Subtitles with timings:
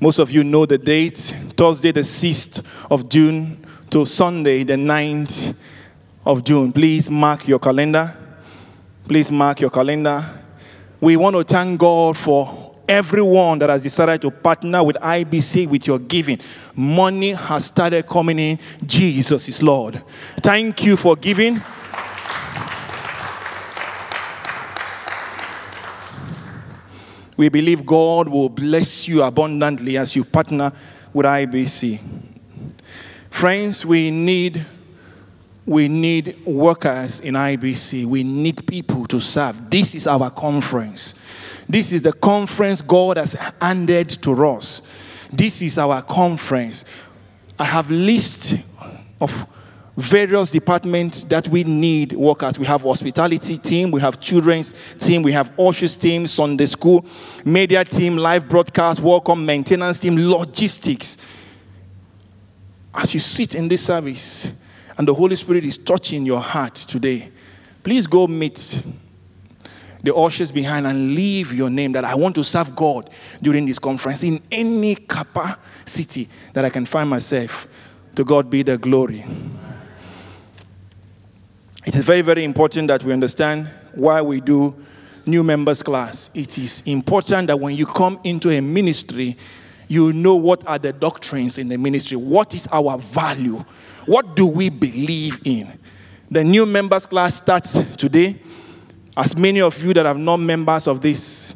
[0.00, 1.18] Most of you know the date
[1.56, 5.54] Thursday, the 6th of June, to Sunday, the 9th
[6.24, 6.72] of June.
[6.72, 8.16] Please mark your calendar.
[9.04, 10.24] Please mark your calendar.
[11.00, 15.86] We want to thank God for everyone that has decided to partner with IBC with
[15.86, 16.40] your giving.
[16.74, 18.58] Money has started coming in.
[18.86, 20.02] Jesus is Lord.
[20.42, 21.60] Thank you for giving.
[27.40, 30.72] We believe God will bless you abundantly as you partner
[31.14, 31.98] with IBC.
[33.30, 34.66] Friends, we need
[35.64, 38.04] we need workers in IBC.
[38.04, 39.70] We need people to serve.
[39.70, 41.14] This is our conference.
[41.66, 44.82] This is the conference God has handed to us.
[45.32, 46.84] This is our conference.
[47.58, 48.56] I have list
[49.18, 49.46] of
[49.96, 52.58] various departments that we need workers.
[52.58, 57.04] We have hospitality team, we have children's team, we have ushers team, Sunday school,
[57.44, 61.16] media team, live broadcast, welcome maintenance team, logistics.
[62.94, 64.50] As you sit in this service
[64.96, 67.30] and the Holy Spirit is touching your heart today,
[67.82, 68.82] please go meet
[70.02, 73.10] the ushers behind and leave your name that I want to serve God
[73.42, 77.68] during this conference in any capacity that I can find myself.
[78.16, 79.24] To God be the glory.
[81.86, 84.74] It is very, very important that we understand why we do
[85.24, 86.28] new members class.
[86.34, 89.36] It is important that when you come into a ministry,
[89.88, 93.64] you know what are the doctrines in the ministry, what is our value,
[94.06, 95.78] what do we believe in.
[96.30, 98.40] The new members class starts today.
[99.16, 101.54] As many of you that are not members of this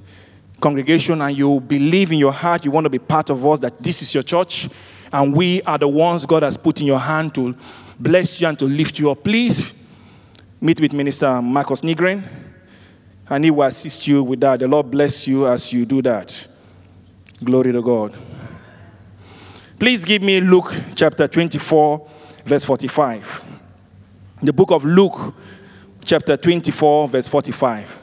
[0.61, 3.83] congregation and you believe in your heart, you want to be part of us, that
[3.83, 4.69] this is your church,
[5.13, 7.55] and we are the ones God has put in your hand to
[8.01, 9.23] bless you and to lift you up.
[9.23, 9.75] Please
[10.61, 12.23] meet with Minister Marcus Nigren,
[13.29, 14.61] and he will assist you with that.
[14.61, 16.47] The Lord bless you as you do that.
[17.43, 18.15] Glory to God.
[19.79, 22.09] Please give me Luke chapter 24,
[22.45, 23.45] verse 45.
[24.43, 25.35] The book of Luke,
[26.05, 27.99] chapter 24, verse 45.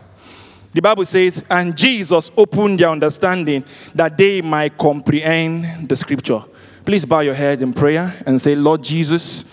[0.74, 3.64] The Bible says, And Jesus opened their understanding
[3.94, 6.44] that they might comprehend the scripture.
[6.86, 9.46] Please bow your head in prayer and say, Lord Jesus,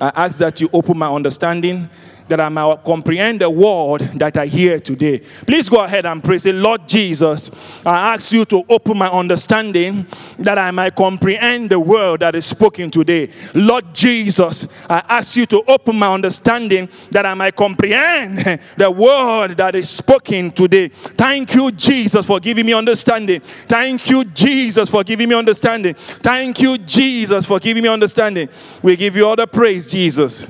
[0.00, 1.90] I ask that you open my understanding
[2.30, 5.18] that I might comprehend the word that I hear today.
[5.46, 6.38] Please go ahead and pray.
[6.38, 7.50] Say, Lord Jesus,
[7.84, 10.06] I ask you to open my understanding
[10.38, 13.30] that I might comprehend the word that is spoken today.
[13.54, 18.38] Lord Jesus, I ask you to open my understanding that I might comprehend
[18.76, 20.88] the word that is spoken today.
[20.88, 23.40] Thank you, Jesus, for giving me understanding.
[23.68, 25.94] Thank you, Jesus, for giving me understanding.
[25.94, 28.48] Thank you, Jesus, for giving me understanding.
[28.82, 30.46] We give you all the praise, Jesus.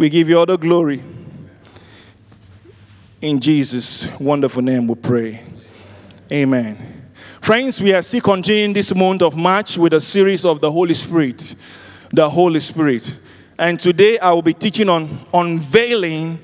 [0.00, 1.02] We give you all the glory.
[3.20, 5.42] In Jesus' wonderful name we pray.
[6.32, 7.10] Amen.
[7.42, 10.94] Friends, we are still continuing this month of March with a series of the Holy
[10.94, 11.54] Spirit.
[12.14, 13.14] The Holy Spirit.
[13.58, 16.38] And today I will be teaching on unveiling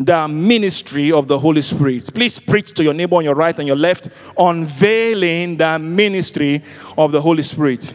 [0.00, 2.12] the ministry of the Holy Spirit.
[2.12, 6.64] Please preach to your neighbor on your right and your left, unveiling the ministry
[6.98, 7.94] of the Holy Spirit.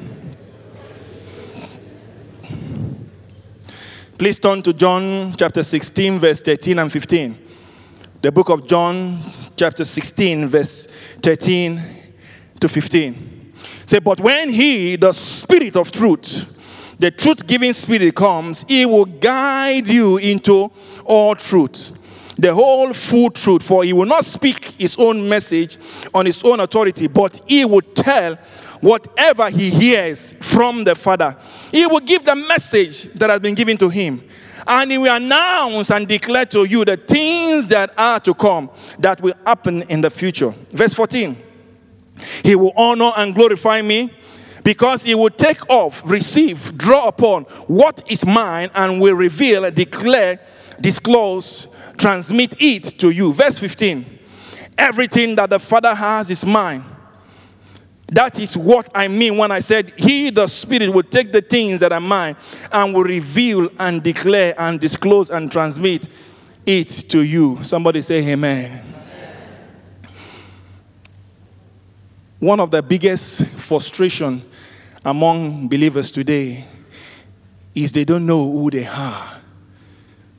[4.22, 7.40] Please turn to John chapter 16, verse 13 and 15.
[8.22, 9.20] The book of John,
[9.56, 10.88] chapter 16, verse
[11.24, 11.82] 13
[12.60, 13.54] to 15.
[13.88, 16.46] Say, but when he, the Spirit of truth,
[17.00, 20.72] the truth giving Spirit comes, he will guide you into
[21.04, 21.92] all truth.
[22.38, 25.80] The whole full truth, for he will not speak his own message
[26.14, 28.38] on his own authority, but he will tell
[28.82, 31.38] whatever he hears from the Father.
[31.72, 34.24] He will give the message that has been given to him.
[34.68, 38.70] And he will announce and declare to you the things that are to come
[39.00, 40.54] that will happen in the future.
[40.72, 41.36] Verse 14
[42.44, 44.14] He will honor and glorify me
[44.64, 50.40] because he will take off, receive, draw upon what is mine and will reveal, declare,
[50.80, 51.68] disclose,
[51.98, 53.34] transmit it to you.
[53.34, 54.20] Verse 15
[54.78, 56.84] Everything that the Father has is mine.
[58.12, 61.80] That is what I mean when I said, He, the Spirit, will take the things
[61.80, 62.36] that are mine
[62.70, 66.10] and will reveal and declare and disclose and transmit
[66.66, 67.64] it to you.
[67.64, 68.84] Somebody say, Amen.
[72.40, 74.44] One of the biggest frustration
[75.06, 76.66] among believers today
[77.74, 79.41] is they don't know who they are.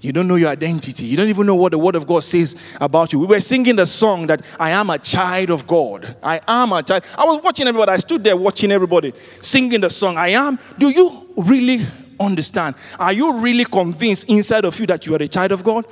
[0.02, 1.06] You don't know your identity.
[1.06, 3.20] You don't even know what the Word of God says about you.
[3.20, 6.16] We were singing the song that I am a child of God.
[6.20, 7.04] I am a child.
[7.16, 7.92] I was watching everybody.
[7.92, 10.18] I stood there watching everybody singing the song.
[10.18, 10.58] I am.
[10.76, 11.86] Do you really
[12.18, 12.74] understand?
[12.98, 15.86] Are you really convinced inside of you that you are a child of God?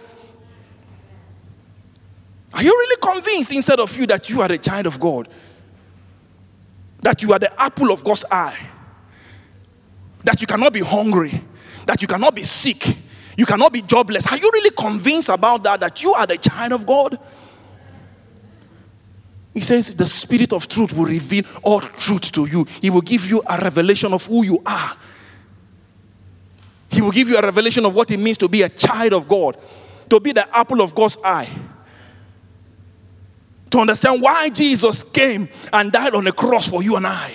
[2.53, 5.29] Are you really convinced inside of you that you are a child of God?
[7.03, 8.59] That you are the apple of God's eye?
[10.25, 11.45] That you cannot be hungry?
[11.87, 12.97] That you cannot be sick?
[13.41, 14.27] You cannot be jobless?
[14.27, 15.81] Are you really convinced about that?
[15.81, 17.19] That you are the child of God?
[19.55, 22.67] He says, The Spirit of truth will reveal all truth to you.
[22.83, 24.95] He will give you a revelation of who you are.
[26.91, 29.27] He will give you a revelation of what it means to be a child of
[29.27, 29.57] God,
[30.11, 31.49] to be the apple of God's eye
[33.71, 37.33] to understand why Jesus came and died on the cross for you and I.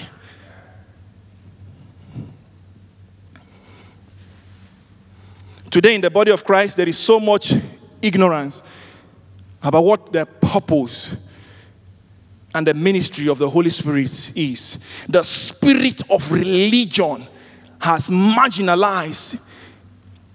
[5.75, 7.53] Today, in the body of Christ, there is so much
[8.01, 8.63] ignorance
[9.61, 11.13] about what the purpose
[12.53, 14.77] and the ministry of the Holy Spirit is.
[15.09, 17.27] The spirit of religion
[17.81, 19.37] has marginalized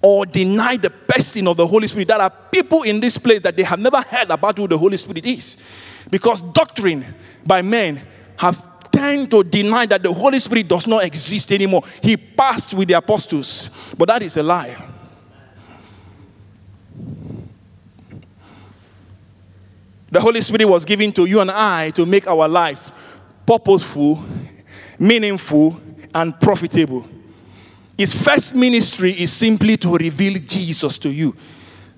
[0.03, 2.09] or denied the person of the Holy Spirit.
[2.09, 4.99] There are people in this place that they have never heard about who the Holy
[4.99, 5.57] Spirit is.
[6.11, 7.15] Because doctrine
[7.47, 8.07] by men
[8.37, 11.83] have tend to deny that the Holy Spirit does not exist anymore.
[12.03, 13.71] He passed with the apostles.
[13.97, 14.77] But that is a lie.
[20.11, 22.91] The Holy Spirit was given to you and I to make our life
[23.47, 24.23] purposeful,
[24.99, 25.81] meaningful,
[26.15, 27.07] and profitable.
[27.97, 31.37] His first ministry is simply to reveal Jesus to you.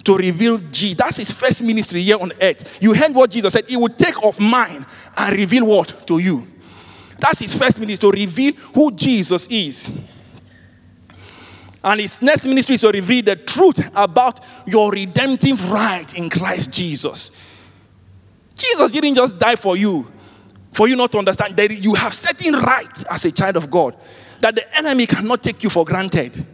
[0.05, 0.97] To reveal Jesus.
[0.97, 2.79] That's his first ministry here on earth.
[2.83, 3.69] You heard what Jesus said.
[3.69, 4.85] He would take of mine
[5.17, 6.47] and reveal what to you.
[7.19, 9.93] That's his first ministry, to reveal who Jesus is.
[11.85, 16.71] And his next ministry is to reveal the truth about your redemptive right in Christ
[16.73, 17.31] Jesus.
[18.55, 20.11] Jesus didn't just die for you,
[20.73, 23.97] for you not to understand that you have certain rights as a child of God
[24.43, 26.45] that the enemy cannot take you for granted.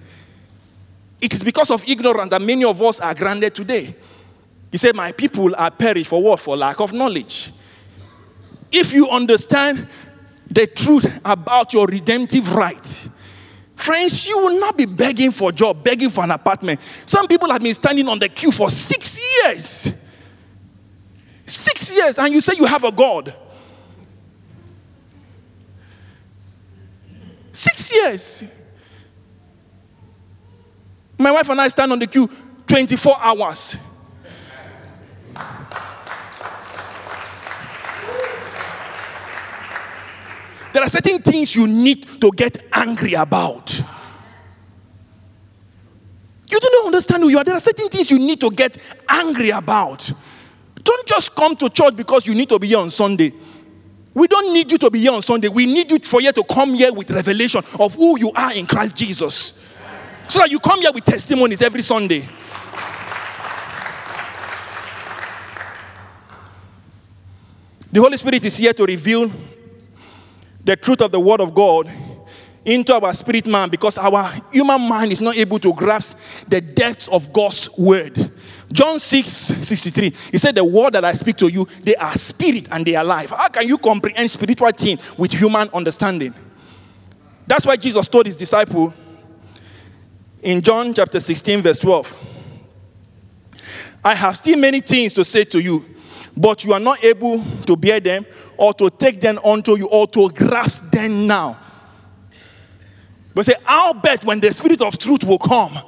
[1.20, 3.96] It is because of ignorance that many of us are granted today.
[4.70, 6.38] He said, My people are perished for what?
[6.38, 7.50] For lack of knowledge.
[8.70, 9.88] If you understand
[10.50, 13.08] the truth about your redemptive right,
[13.74, 16.80] friends, you will not be begging for a job, begging for an apartment.
[17.06, 19.92] Some people have been standing on the queue for six years.
[21.48, 23.34] Six years, and you say you have a God.
[27.52, 28.44] Six years.
[31.16, 32.30] My wife and I stand on the queue
[32.66, 33.76] 24 hours.
[40.72, 43.82] There are certain things you need to get angry about.
[46.50, 47.44] You do not understand who you are.
[47.44, 48.76] There are certain things you need to get
[49.08, 50.12] angry about.
[50.88, 53.34] Don't just come to church because you need to be here on Sunday.
[54.14, 55.48] We don't need you to be here on Sunday.
[55.48, 58.66] We need you for you to come here with revelation of who you are in
[58.66, 59.52] Christ Jesus.
[60.28, 62.26] So that you come here with testimonies every Sunday.
[67.92, 69.30] The Holy Spirit is here to reveal
[70.64, 71.86] the truth of the Word of God
[72.64, 76.16] into our spirit man because our human mind is not able to grasp
[76.48, 78.32] the depth of God's Word.
[78.72, 82.68] John 6 63, he said, The word that I speak to you, they are spirit
[82.70, 83.30] and they are life.
[83.30, 86.34] How can you comprehend spiritual thing with human understanding?
[87.46, 88.92] That's why Jesus told his disciple
[90.42, 92.14] in John chapter 16, verse 12.
[94.04, 95.84] I have still many things to say to you,
[96.36, 100.06] but you are not able to bear them or to take them unto you or
[100.08, 101.58] to grasp them now.
[103.34, 105.78] But say, I'll bet when the Spirit of truth will come,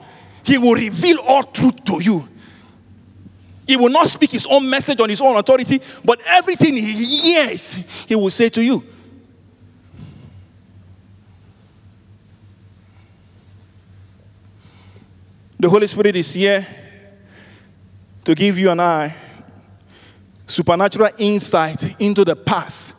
[0.42, 2.28] He will reveal all truth to you.
[3.66, 6.92] He will not speak His own message on His own authority, but everything He
[7.32, 7.76] hears,
[8.06, 8.84] He will say to you.
[15.58, 16.66] The Holy Spirit is here
[18.24, 19.14] to give you and I
[20.50, 22.94] supernatural insight into the past,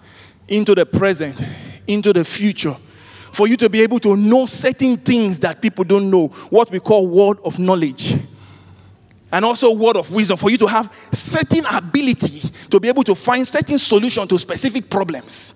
[0.48, 1.39] into the present,
[1.88, 2.75] into the future.
[3.32, 6.80] For you to be able to know certain things that people don't know, what we
[6.80, 8.15] call word of knowledge.
[9.31, 13.15] And also word of wisdom, for you to have certain ability to be able to
[13.15, 15.53] find certain solution to specific problems.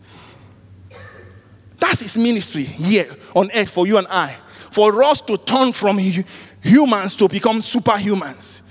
[1.78, 4.36] That's his ministry here on earth for you and I.
[4.72, 8.62] For us to turn from humans to become superhumans.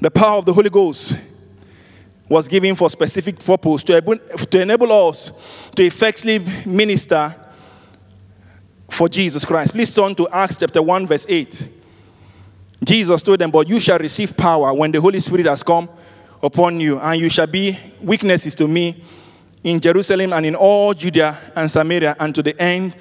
[0.00, 1.14] The power of the Holy Ghost
[2.28, 5.32] was given for specific purpose to enable us
[5.74, 7.34] to effectively minister
[9.00, 9.72] for Jesus Christ.
[9.72, 11.68] Please turn to Acts chapter 1, verse 8.
[12.84, 15.88] Jesus told them, But you shall receive power when the Holy Spirit has come
[16.42, 19.02] upon you, and you shall be witnesses to me
[19.64, 22.94] in Jerusalem and in all Judea and Samaria and to the end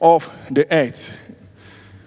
[0.00, 1.16] of the earth.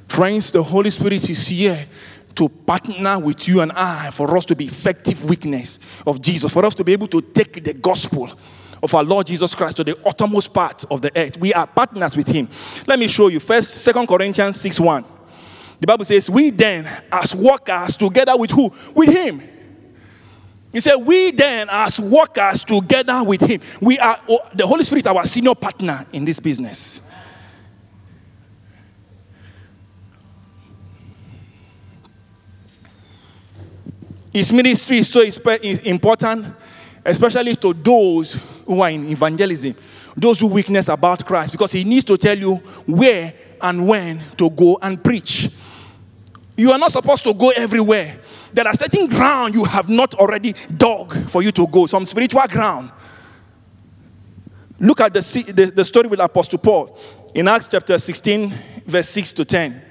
[0.09, 1.87] Friends, the Holy Spirit is here
[2.35, 6.65] to partner with you and I for us to be effective witness of Jesus, for
[6.65, 8.37] us to be able to take the gospel
[8.81, 11.37] of our Lord Jesus Christ to the uttermost part of the earth.
[11.37, 12.49] We are partners with Him.
[12.87, 15.05] Let me show you first, Second Corinthians 6 1.
[15.79, 18.71] The Bible says, We then, as workers together with who?
[18.93, 19.41] With Him.
[20.71, 25.07] He said, We then, as workers together with Him, we are oh, the Holy Spirit,
[25.07, 27.01] our senior partner in this business.
[34.31, 36.45] His ministry is so important,
[37.09, 39.75] especially to those who are in evangelism,
[40.15, 44.49] those who witness about Christ, because he needs to tell you where and when to
[44.49, 45.49] go and preach.
[46.55, 48.19] You are not supposed to go everywhere.
[48.53, 52.45] There are certain ground you have not already dug for you to go, some spiritual
[52.47, 52.91] ground.
[54.79, 55.21] Look at the,
[55.53, 56.97] the, the story with Apostle Paul
[57.33, 58.53] in Acts chapter 16,
[58.85, 59.81] verse 6 to 10.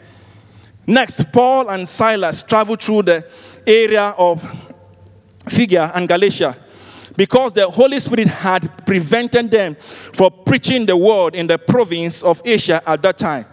[0.87, 3.27] Next, Paul and Silas traveled through the
[3.67, 4.43] area of
[5.49, 6.57] Phrygia and Galatia
[7.19, 9.77] because the Holy Spirit had prevented them
[10.13, 13.45] from preaching the word in the province of Asia at that time.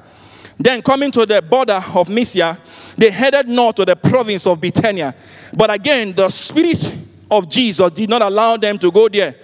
[0.60, 2.60] Then, coming to the border of Mysia,
[2.96, 5.16] they headed north to the province of Bithynia.
[5.52, 6.96] But again, the Spirit
[7.32, 9.36] of Jesus did not allow them to go there.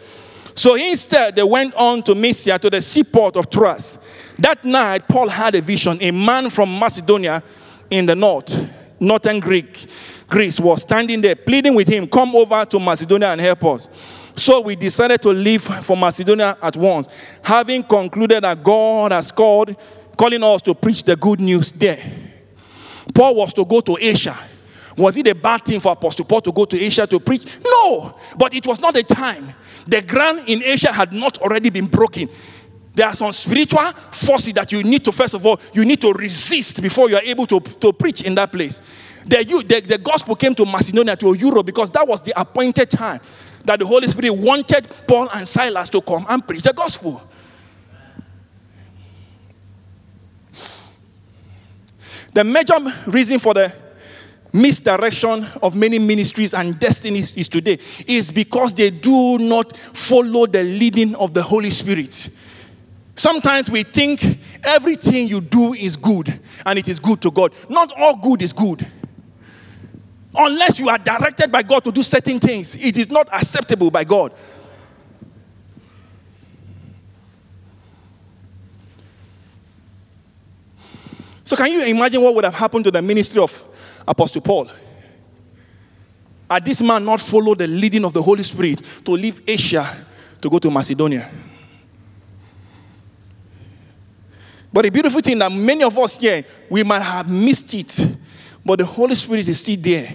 [0.54, 3.98] So instead, they went on to Mysia to the seaport of Troas.
[4.38, 5.98] That night, Paul had a vision.
[6.00, 7.42] A man from Macedonia
[7.90, 8.56] in the north,
[9.00, 9.88] northern Greek,
[10.32, 13.90] Greece, was standing there pleading with him, Come over to Macedonia and help us.
[14.34, 17.08] So we decided to leave for Macedonia at once,
[17.44, 19.76] having concluded that God has called,
[20.18, 22.02] calling us to preach the good news there.
[23.14, 24.40] Paul was to go to Asia.
[24.96, 27.46] Was it a bad thing for Apostle Paul to go to Asia to preach?
[27.62, 29.54] No, but it was not the time.
[29.86, 32.30] The ground in Asia had not already been broken.
[32.94, 36.14] There are some spiritual forces that you need to, first of all, you need to
[36.14, 38.82] resist before you are able to, to preach in that place.
[39.26, 43.22] The, the, the gospel came to Macedonia, to Europe, because that was the appointed time
[43.66, 47.22] that the Holy Spirit wanted Paul and Silas to come and preach the gospel.
[52.34, 52.76] The major
[53.08, 53.74] reason for the
[54.54, 60.64] misdirection of many ministries and destinies is today is because they do not follow the
[60.64, 62.30] leading of the Holy Spirit.
[63.16, 67.54] Sometimes we think everything you do is good and it is good to God.
[67.70, 68.88] Not all good is good.
[70.34, 74.04] Unless you are directed by God to do certain things, it is not acceptable by
[74.04, 74.34] God.
[81.44, 83.64] So, can you imagine what would have happened to the ministry of
[84.08, 84.72] Apostle Paul?
[86.50, 90.06] Had this man not followed the leading of the Holy Spirit to leave Asia
[90.40, 91.30] to go to Macedonia?
[94.72, 98.18] But the beautiful thing that many of us here, we might have missed it,
[98.64, 100.14] but the Holy Spirit is still there.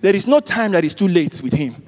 [0.00, 1.82] There is no time that is too late with Him.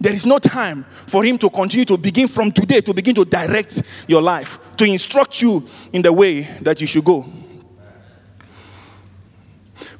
[0.00, 3.24] There is no time for Him to continue to begin from today to begin to
[3.24, 7.26] direct your life, to instruct you in the way that you should go.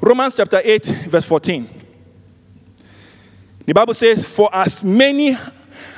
[0.01, 1.69] Romans chapter 8, verse 14.
[3.67, 5.37] The Bible says, For as many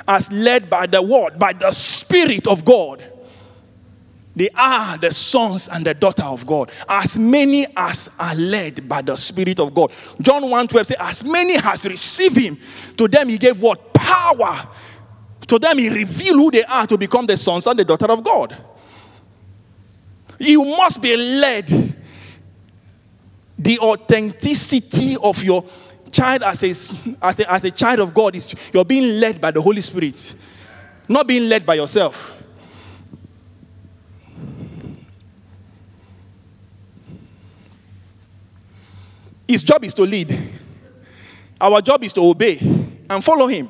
[0.07, 3.03] as led by the word, by the Spirit of God,
[4.37, 6.71] they are the sons and the daughter of God.
[6.87, 9.91] As many as are led by the Spirit of God.
[10.21, 12.59] John 1 12 says, As many has received him,
[12.97, 13.95] to them he gave what?
[13.95, 14.69] Power.
[15.47, 18.23] To them he revealed who they are to become the sons and the daughter of
[18.23, 18.55] God.
[20.37, 21.95] You must be led.
[23.57, 25.65] The authenticity of your
[26.11, 26.69] child as a,
[27.23, 30.35] as a, as a child of God is you're being led by the Holy Spirit,
[31.07, 32.36] not being led by yourself.
[39.47, 40.37] His job is to lead.
[41.59, 42.57] Our job is to obey
[43.09, 43.69] and follow him.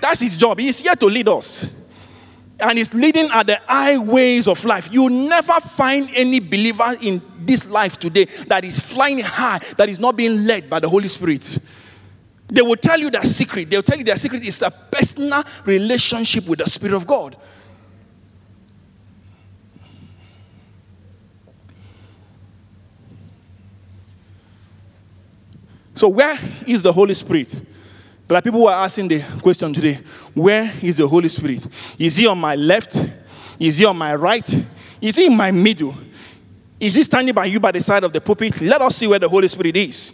[0.00, 0.58] That's his job.
[0.58, 1.66] He's here to lead us.
[2.60, 4.88] And he's leading at the highways of life.
[4.92, 9.98] You never find any believer in this life today that is flying high, that is
[9.98, 11.58] not being led by the Holy Spirit.
[12.48, 13.70] They will tell you their secret.
[13.70, 17.36] They'll tell you their secret is a personal relationship with the Spirit of God.
[25.94, 27.50] So, where is the Holy Spirit?
[28.26, 30.00] There are people who are asking the question today
[30.32, 31.66] where is the Holy Spirit?
[31.98, 32.96] Is he on my left?
[33.58, 34.66] Is he on my right?
[35.00, 35.94] Is he in my middle?
[36.80, 38.60] Is he standing by you by the side of the pulpit?
[38.60, 40.12] Let us see where the Holy Spirit is.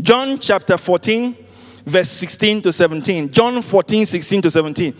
[0.00, 1.36] John chapter 14,
[1.84, 3.30] verse 16 to 17.
[3.30, 4.94] John 14, 16 to 17.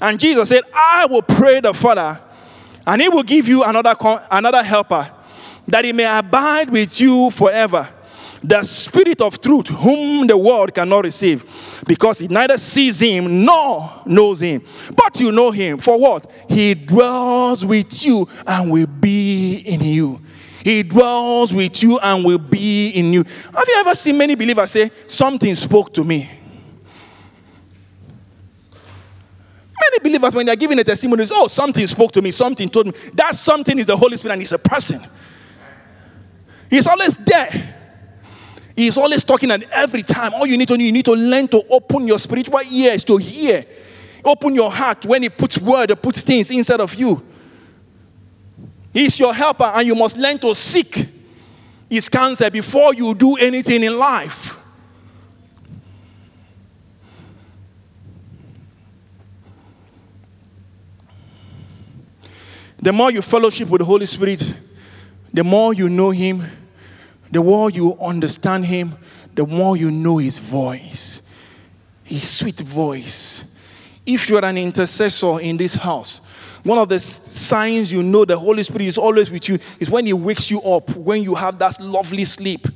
[0.00, 2.20] And Jesus said, I will pray the Father,
[2.86, 3.94] and he will give you another,
[4.30, 5.10] another helper,
[5.66, 7.88] that he may abide with you forever.
[8.46, 13.90] The Spirit of truth, whom the world cannot receive, because it neither sees him nor
[14.04, 14.62] knows him.
[14.94, 15.78] But you know him.
[15.78, 16.30] For what?
[16.46, 20.20] He dwells with you and will be in you.
[20.62, 23.24] He dwells with you and will be in you.
[23.24, 26.28] Have you ever seen many believers say, Something spoke to me?
[28.72, 32.92] Many believers, when they're giving a testimony, Oh, something spoke to me, something told me.
[33.14, 35.06] That something is the Holy Spirit and He's a person.
[36.68, 37.74] He's always there.
[38.76, 41.62] He's always talking, and every time, all you need to you need to learn to
[41.70, 43.64] open your spiritual ears to hear.
[44.24, 47.22] Open your heart when He puts word or puts things inside of you.
[48.92, 51.08] He's your helper, and you must learn to seek
[51.88, 54.56] His counsel before you do anything in life.
[62.80, 64.54] The more you fellowship with the Holy Spirit,
[65.32, 66.44] the more you know Him,
[67.34, 68.96] the more you understand Him,
[69.34, 71.20] the more you know His voice,
[72.04, 73.44] His sweet voice.
[74.06, 76.20] If you're an intercessor in this house,
[76.62, 80.06] one of the signs you know the Holy Spirit is always with you is when
[80.06, 82.68] He wakes you up, when you have that lovely sleep,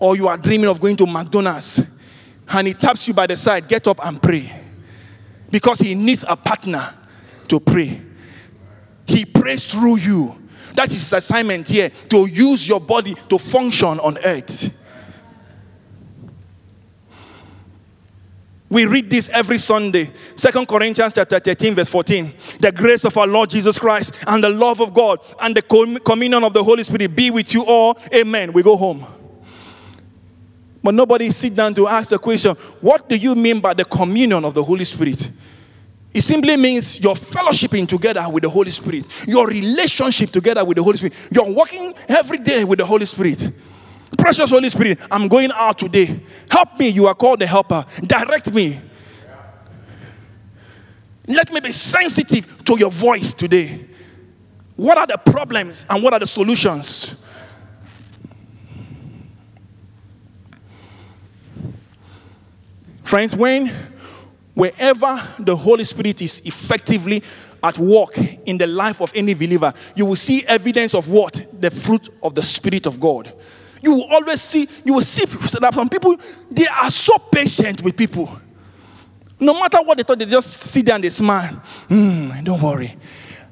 [0.00, 1.80] or you are dreaming of going to McDonald's,
[2.48, 4.52] and He taps you by the side, get up and pray.
[5.52, 6.94] Because He needs a partner
[7.46, 8.02] to pray.
[9.06, 10.43] He prays through you.
[10.74, 14.70] That is his assignment here to use your body to function on earth.
[18.68, 20.10] We read this every Sunday.
[20.34, 22.34] Second Corinthians chapter 13, verse 14.
[22.58, 25.62] The grace of our Lord Jesus Christ and the love of God and the
[26.04, 27.96] communion of the Holy Spirit be with you all.
[28.12, 28.52] Amen.
[28.52, 29.06] We go home.
[30.82, 34.44] But nobody sit down to ask the question, what do you mean by the communion
[34.44, 35.30] of the Holy Spirit?
[36.14, 40.82] It simply means you're fellowshipping together with the Holy Spirit, your relationship together with the
[40.82, 41.14] Holy Spirit.
[41.32, 43.52] You're walking every day with the Holy Spirit.
[44.16, 46.20] Precious Holy Spirit, I'm going out today.
[46.48, 46.88] Help me.
[46.88, 47.84] You are called the helper.
[48.00, 48.80] Direct me.
[51.26, 53.88] Let me be sensitive to your voice today.
[54.76, 57.16] What are the problems and what are the solutions?
[63.02, 63.93] Friends, when
[64.54, 67.22] wherever the Holy Spirit is effectively
[67.62, 71.46] at work in the life of any believer, you will see evidence of what?
[71.60, 73.32] The fruit of the Spirit of God.
[73.82, 76.16] You will always see, you will see that some people,
[76.50, 78.40] they are so patient with people.
[79.40, 81.60] No matter what they thought, they just sit there and they smile.
[81.88, 82.96] "Hmm, don't worry.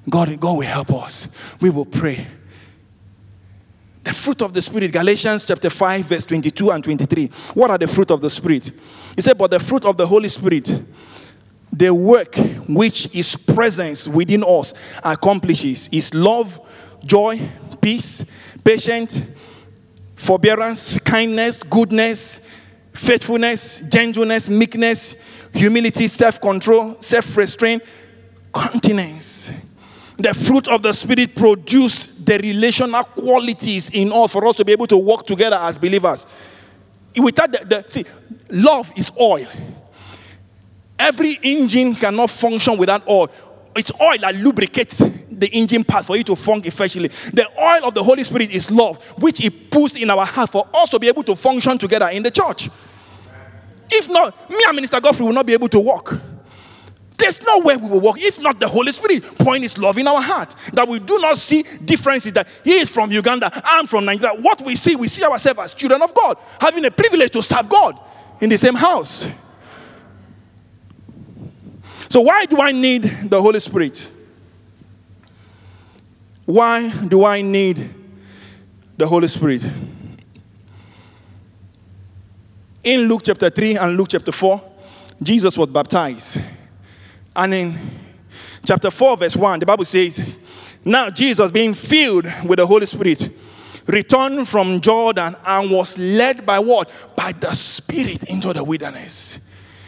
[0.09, 1.29] God, God will help us.
[1.61, 2.27] We will pray.
[4.05, 7.29] The fruit of the Spirit, Galatians chapter 5, verse 22 and 23.
[7.55, 8.73] What are the fruit of the Spirit?
[9.15, 10.83] He said, But the fruit of the Holy Spirit,
[11.73, 12.35] the work
[12.69, 16.61] which His presence within us accomplishes, is love,
[17.05, 17.49] joy,
[17.81, 18.25] peace,
[18.65, 19.23] patience,
[20.17, 22.41] forbearance, kindness, goodness,
[22.93, 25.15] faithfulness, gentleness, meekness,
[25.55, 27.83] humility, self control, self restraint,
[28.53, 29.53] continence.
[30.19, 34.73] The fruit of the Spirit produce the relational qualities in us for us to be
[34.73, 36.27] able to work together as believers.
[37.17, 38.05] Without the, the see,
[38.51, 39.47] love is oil.
[40.99, 43.31] Every engine cannot function without oil.
[43.75, 47.11] It's oil that lubricates the engine part for it to function effectively.
[47.33, 50.69] The oil of the Holy Spirit is love, which it puts in our heart for
[50.75, 52.69] us to be able to function together in the church.
[53.91, 56.15] If not, me and Minister Godfrey will not be able to walk.
[57.19, 60.09] There's no way we will walk if not the Holy Spirit pouring His love in
[60.09, 60.55] our heart.
[60.73, 62.33] That we do not see differences.
[62.33, 64.35] That He is from Uganda, I'm from Nigeria.
[64.41, 67.69] What we see, we see ourselves as children of God, having a privilege to serve
[67.69, 67.99] God
[68.41, 69.27] in the same house.
[72.09, 74.09] So, why do I need the Holy Spirit?
[76.45, 77.95] Why do I need
[78.97, 79.63] the Holy Spirit?
[82.85, 84.61] In Luke chapter 3 and Luke chapter 4,
[85.23, 86.41] Jesus was baptized.
[87.35, 87.79] And in
[88.65, 90.21] chapter 4, verse 1, the Bible says,
[90.85, 93.31] Now Jesus, being filled with the Holy Spirit,
[93.87, 96.91] returned from Jordan and was led by what?
[97.17, 99.39] By the Spirit into the wilderness.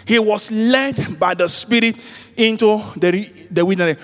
[0.06, 1.96] He was led by the Spirit
[2.36, 3.98] into the, the wilderness.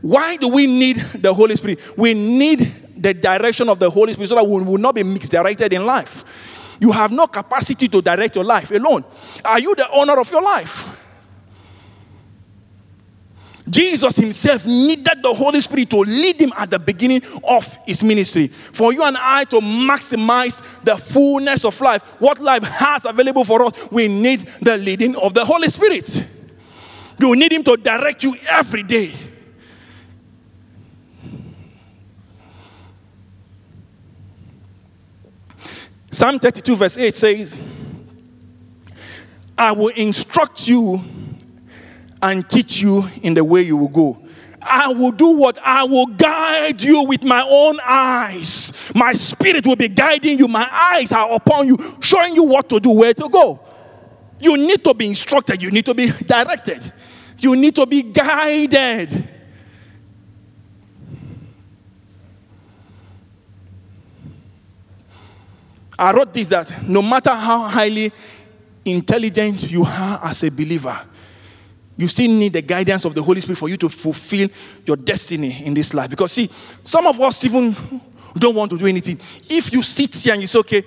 [0.00, 1.80] Why do we need the Holy Spirit?
[1.96, 5.72] We need the direction of the Holy Spirit so that we will not be misdirected
[5.72, 6.24] in life.
[6.78, 9.04] You have no capacity to direct your life alone.
[9.44, 10.99] Are you the owner of your life?
[13.70, 18.48] Jesus himself needed the Holy Spirit to lead him at the beginning of his ministry.
[18.48, 23.64] For you and I to maximize the fullness of life, what life has available for
[23.66, 26.26] us, we need the leading of the Holy Spirit.
[27.18, 29.12] You need him to direct you every day.
[36.10, 37.60] Psalm 32, verse 8 says,
[39.56, 41.04] I will instruct you
[42.22, 44.18] and teach you in the way you will go.
[44.62, 45.58] I will do what?
[45.64, 48.72] I will guide you with my own eyes.
[48.94, 50.48] My spirit will be guiding you.
[50.48, 53.60] My eyes are upon you, showing you what to do, where to go.
[54.38, 56.92] You need to be instructed, you need to be directed,
[57.38, 59.28] you need to be guided.
[65.98, 68.10] I wrote this that no matter how highly
[68.86, 70.98] intelligent you are as a believer,
[72.00, 74.48] you still need the guidance of the Holy Spirit for you to fulfill
[74.86, 76.08] your destiny in this life.
[76.08, 76.48] Because, see,
[76.82, 77.76] some of us even
[78.38, 79.20] don't want to do anything.
[79.50, 80.82] If you sit here and you say, okay,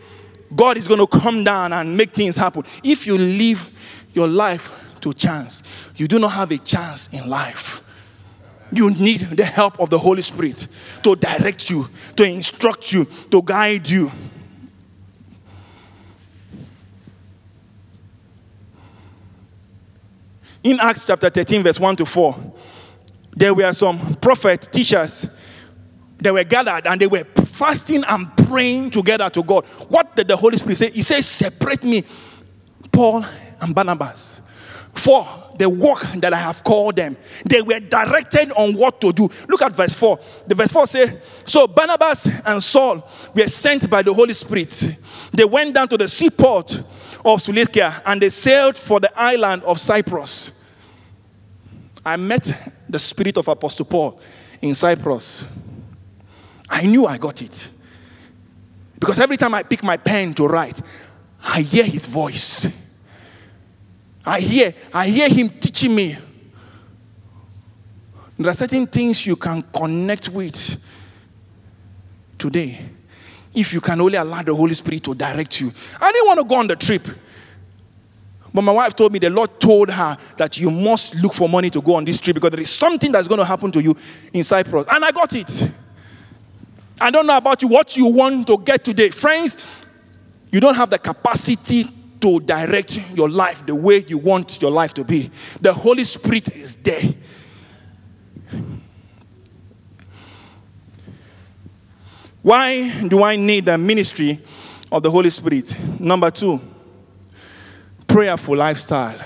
[0.55, 3.69] God is going to come down and make things happen, if you leave
[4.13, 4.71] your life
[5.01, 5.61] to chance,
[5.95, 7.83] you do not have a chance in life.
[8.71, 10.67] You need the help of the Holy Spirit
[11.03, 14.11] to direct you, to instruct you, to guide you.
[20.63, 22.53] In Acts chapter 13, verse 1 to 4,
[23.35, 25.27] there were some prophet teachers.
[26.19, 29.65] They were gathered and they were fasting and praying together to God.
[29.89, 30.91] What did the Holy Spirit say?
[30.91, 32.05] He says, Separate me,
[32.93, 33.25] Paul
[33.59, 34.39] and Barnabas,
[34.93, 37.17] for the work that I have called them.
[37.45, 39.29] They were directed on what to do.
[39.49, 40.17] Look at verse 4.
[40.47, 44.97] The verse 4 says, So Barnabas and Saul were sent by the Holy Spirit.
[45.33, 46.83] They went down to the seaport
[47.23, 50.51] of Cilicia and they sailed for the island of Cyprus.
[52.05, 52.51] I met
[52.89, 54.19] the spirit of Apostle Paul
[54.61, 55.45] in Cyprus.
[56.69, 57.69] I knew I got it.
[58.99, 60.81] Because every time I pick my pen to write,
[61.43, 62.67] I hear his voice.
[64.25, 66.17] I hear, I hear him teaching me.
[68.39, 70.77] There are certain things you can connect with
[72.37, 72.79] today
[73.53, 75.71] if you can only allow the Holy Spirit to direct you.
[75.99, 77.07] I didn't want to go on the trip.
[78.53, 81.69] But my wife told me the Lord told her that you must look for money
[81.71, 83.97] to go on this trip because there is something that's going to happen to you
[84.31, 84.85] in Cyprus.
[84.91, 85.71] And I got it.
[87.01, 89.09] I don't know about you, what you want to get today.
[89.09, 89.57] Friends,
[90.51, 91.89] you don't have the capacity
[92.21, 95.31] to direct your life the way you want your life to be.
[95.59, 97.13] The Holy Spirit is there.
[102.43, 104.39] Why do I need the ministry
[104.91, 105.73] of the Holy Spirit?
[105.97, 106.59] Number two,
[108.05, 109.17] prayerful lifestyle.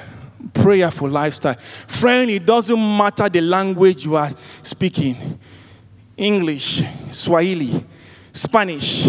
[0.53, 1.55] Prayerful lifestyle.
[1.87, 4.29] Friend, it doesn't matter the language you are
[4.61, 5.39] speaking
[6.15, 7.83] English, Swahili,
[8.33, 9.07] Spanish,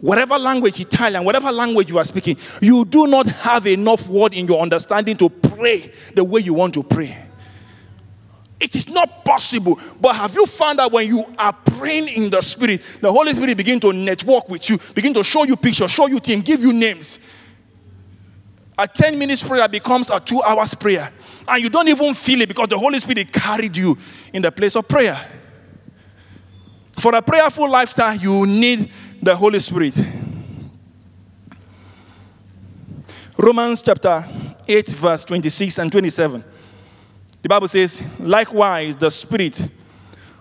[0.00, 4.46] whatever language, Italian, whatever language you are speaking, you do not have enough word in
[4.46, 7.18] your understanding to pray the way you want to pray.
[8.60, 9.78] It is not possible.
[10.00, 13.56] But have you found that when you are praying in the spirit, the Holy Spirit
[13.56, 16.72] begin to network with you, begin to show you pictures, show you things, give you
[16.72, 17.18] names.
[18.78, 21.12] A 10 minutes prayer becomes a two hours prayer.
[21.46, 23.98] And you don't even feel it because the Holy Spirit carried you
[24.32, 25.18] in the place of prayer.
[26.98, 28.90] For a prayerful lifestyle, you need
[29.22, 29.94] the Holy Spirit.
[33.36, 34.26] Romans chapter
[34.66, 36.44] 8, verse 26 and 27.
[37.44, 39.68] The Bible says, likewise, the Spirit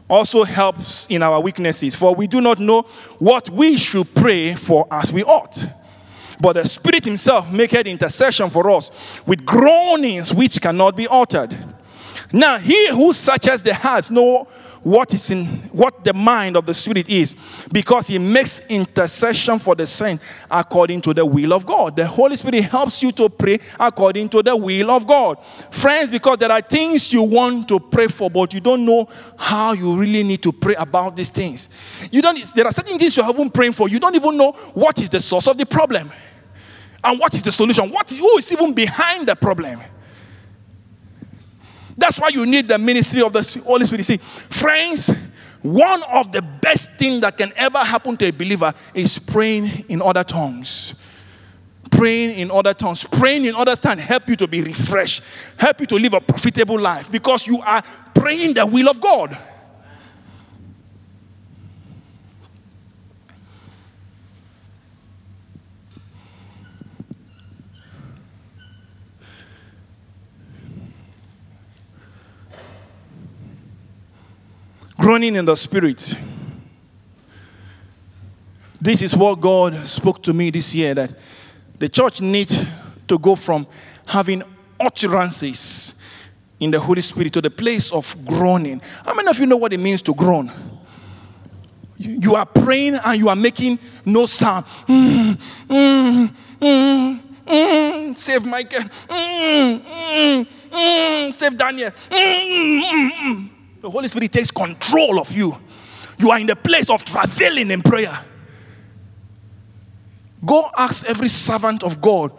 [0.10, 2.84] also helps in our weaknesses, for we do not know
[3.20, 5.66] what we should pray for as we ought.
[6.40, 8.90] But the Spirit Himself maketh intercession for us
[9.26, 11.54] with groanings which cannot be uttered.
[12.32, 14.48] Now, he who searches the hearts know
[14.84, 17.36] what is in what the mind of the Spirit is,
[17.72, 21.96] because he makes intercession for the saint according to the will of God.
[21.96, 25.38] The Holy Spirit helps you to pray according to the will of God.
[25.72, 29.74] Friends, because there are things you want to pray for, but you don't know how
[29.74, 31.70] you really need to pray about these things.
[32.12, 35.00] You don't there are certain things you haven't praying for, you don't even know what
[35.00, 36.12] is the source of the problem.
[37.04, 37.90] And what is the solution?
[37.90, 39.82] What is, who is even behind the problem?
[41.98, 44.06] That's why you need the ministry of the Holy Spirit.
[44.06, 45.12] See, friends,
[45.62, 50.02] one of the best things that can ever happen to a believer is praying in
[50.02, 50.94] other tongues.
[51.92, 55.22] Praying in other tongues, praying in other tongues help you to be refreshed,
[55.58, 57.84] help you to live a profitable life because you are
[58.16, 59.38] praying the will of God.
[75.04, 76.16] Groaning in the spirit.
[78.80, 81.14] This is what God spoke to me this year that
[81.78, 82.58] the church needs
[83.10, 83.68] to go from
[84.06, 84.44] having
[84.80, 85.94] utterances
[86.58, 88.82] in the Holy Spirit to the place of groaning.
[89.06, 90.50] How many of you know what it means to groan?
[91.98, 94.66] You are praying and you are making no sound.
[94.88, 95.38] Mm,
[95.68, 98.18] mm, mm, mm.
[98.18, 98.84] Save Michael.
[99.10, 101.34] Mm, mm, mm.
[101.34, 101.92] Save Daniel.
[102.10, 103.50] Mm, mm, mm.
[103.84, 105.58] The Holy Spirit takes control of you.
[106.18, 108.18] You are in the place of travailing in prayer.
[110.46, 112.32] Go ask every servant of God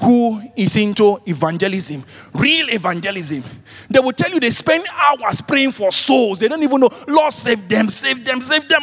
[0.00, 3.44] who is into evangelism, real evangelism.
[3.90, 6.38] They will tell you they spend hours praying for souls.
[6.38, 8.80] They don't even know, Lord, save them, save them, save them.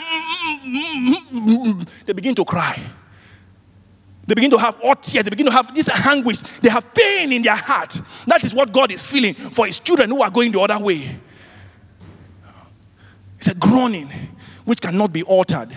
[2.06, 2.80] They begin to cry.
[4.28, 5.24] They begin to have hot tears.
[5.24, 6.42] They begin to have this anguish.
[6.62, 8.00] They have pain in their heart.
[8.28, 11.22] That is what God is feeling for His children who are going the other way.
[13.38, 14.10] It's a groaning
[14.66, 15.76] which cannot be altered.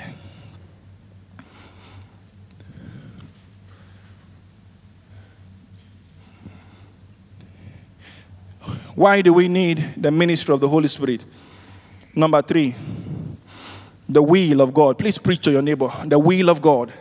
[8.94, 11.24] Why do we need the ministry of the Holy Spirit?
[12.14, 12.74] Number three,
[14.08, 14.98] the will of God.
[14.98, 15.90] Please preach to your neighbor.
[16.04, 16.92] The will of God.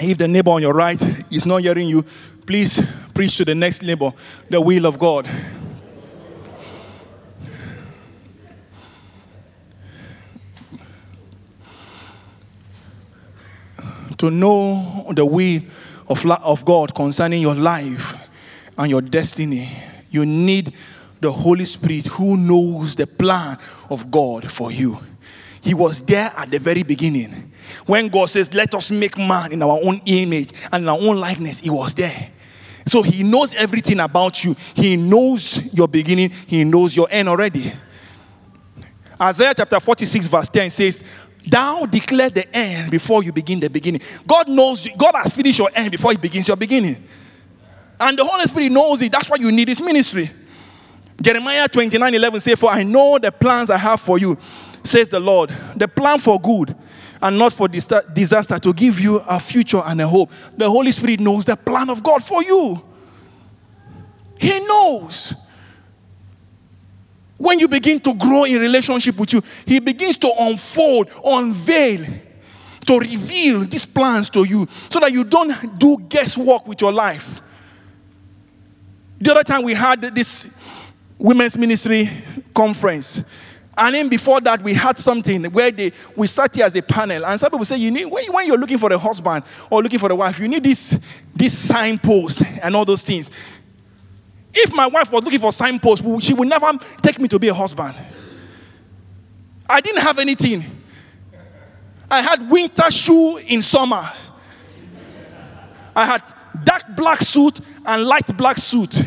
[0.00, 2.04] If the neighbor on your right is not hearing you,
[2.46, 2.80] please
[3.12, 4.12] preach to the next neighbor.
[4.48, 5.28] The will of God.
[14.20, 15.62] To know the will
[16.06, 18.28] of, of God concerning your life
[18.76, 19.70] and your destiny,
[20.10, 20.74] you need
[21.20, 24.98] the Holy Spirit who knows the plan of God for you.
[25.62, 27.50] He was there at the very beginning.
[27.86, 31.16] When God says, Let us make man in our own image and in our own
[31.16, 32.30] likeness, He was there.
[32.86, 34.54] So He knows everything about you.
[34.74, 37.72] He knows your beginning, He knows your end already.
[39.20, 41.04] Isaiah chapter 46, verse 10 says,
[41.46, 44.02] Thou declare the end before you begin the beginning.
[44.26, 47.02] God knows, God has finished your end before He begins your beginning.
[47.98, 49.12] And the Holy Spirit knows it.
[49.12, 50.30] That's why you need His ministry.
[51.20, 54.38] Jeremiah 29 11 says, For I know the plans I have for you,
[54.84, 55.54] says the Lord.
[55.76, 56.74] The plan for good
[57.22, 60.30] and not for disaster, to give you a future and a hope.
[60.56, 62.82] The Holy Spirit knows the plan of God for you.
[64.38, 65.34] He knows.
[67.40, 72.04] When you begin to grow in relationship with you, He begins to unfold, unveil,
[72.84, 77.40] to reveal these plans to you so that you don't do guesswork with your life.
[79.18, 80.48] The other time we had this
[81.16, 82.10] women's ministry
[82.54, 83.24] conference.
[83.74, 87.24] And then before that, we had something where they, we sat here as a panel.
[87.24, 90.12] And some people say, you need, when, you're looking for a husband or looking for
[90.12, 90.98] a wife, you need this,
[91.34, 93.30] this signpost and all those things.
[94.52, 97.54] If my wife was looking for signposts, she would never take me to be a
[97.54, 97.94] husband.
[99.68, 100.64] I didn't have anything.
[102.10, 104.10] I had winter shoe in summer.
[105.94, 106.22] I had
[106.64, 109.00] dark black suit and light black suit.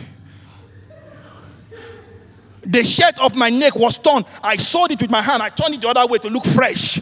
[2.65, 4.23] The shirt of my neck was torn.
[4.41, 5.43] I sewed it with my hand.
[5.43, 7.01] I turned it the other way to look fresh.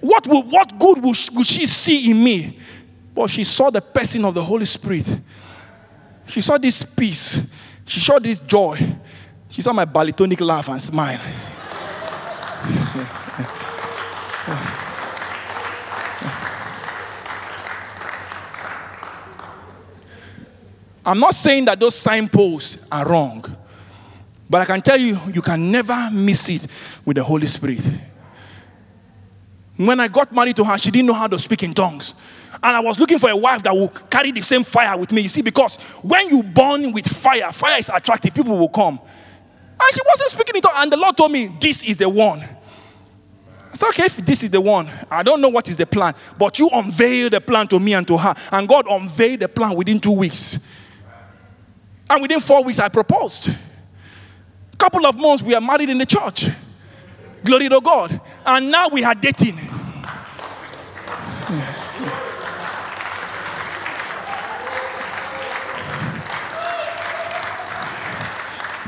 [0.00, 2.58] What, will, what good will she see in me?
[3.14, 5.20] But she saw the person of the Holy Spirit.
[6.26, 7.40] She saw this peace.
[7.84, 8.96] She saw this joy.
[9.48, 11.20] She saw my baritonic laugh and smile.
[21.04, 23.44] I'm not saying that those signposts are wrong,
[24.48, 26.66] but I can tell you, you can never miss it
[27.04, 27.82] with the Holy Spirit.
[29.76, 32.14] When I got married to her, she didn't know how to speak in tongues.
[32.62, 35.22] And I was looking for a wife that will carry the same fire with me.
[35.22, 39.00] You see, because when you burn with fire, fire is attractive, people will come.
[39.80, 40.76] And she wasn't speaking in tongues.
[40.78, 42.46] And the Lord told me, This is the one.
[43.70, 44.88] It's okay if this is the one.
[45.10, 48.06] I don't know what is the plan, but you unveil the plan to me and
[48.06, 48.34] to her.
[48.50, 50.58] And God unveiled the plan within two weeks.
[52.08, 53.50] And within four weeks, I proposed.
[54.78, 56.48] Couple of months, we are married in the church.
[57.44, 58.20] Glory to God.
[58.44, 59.58] And now we are dating.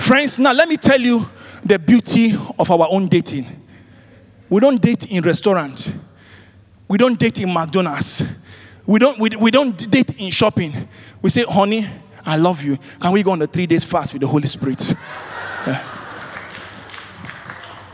[0.05, 1.27] Friends, now let me tell you
[1.65, 3.47] the beauty of our own dating.
[4.51, 5.91] We don't date in restaurants.
[6.87, 8.23] We don't date in McDonald's.
[8.85, 10.91] We don't, we, we don't date in shopping.
[11.23, 11.89] We say, honey,
[12.23, 12.79] I love you.
[13.01, 14.95] Can we go on a three days fast with the Holy Spirit?
[15.67, 15.83] Yeah.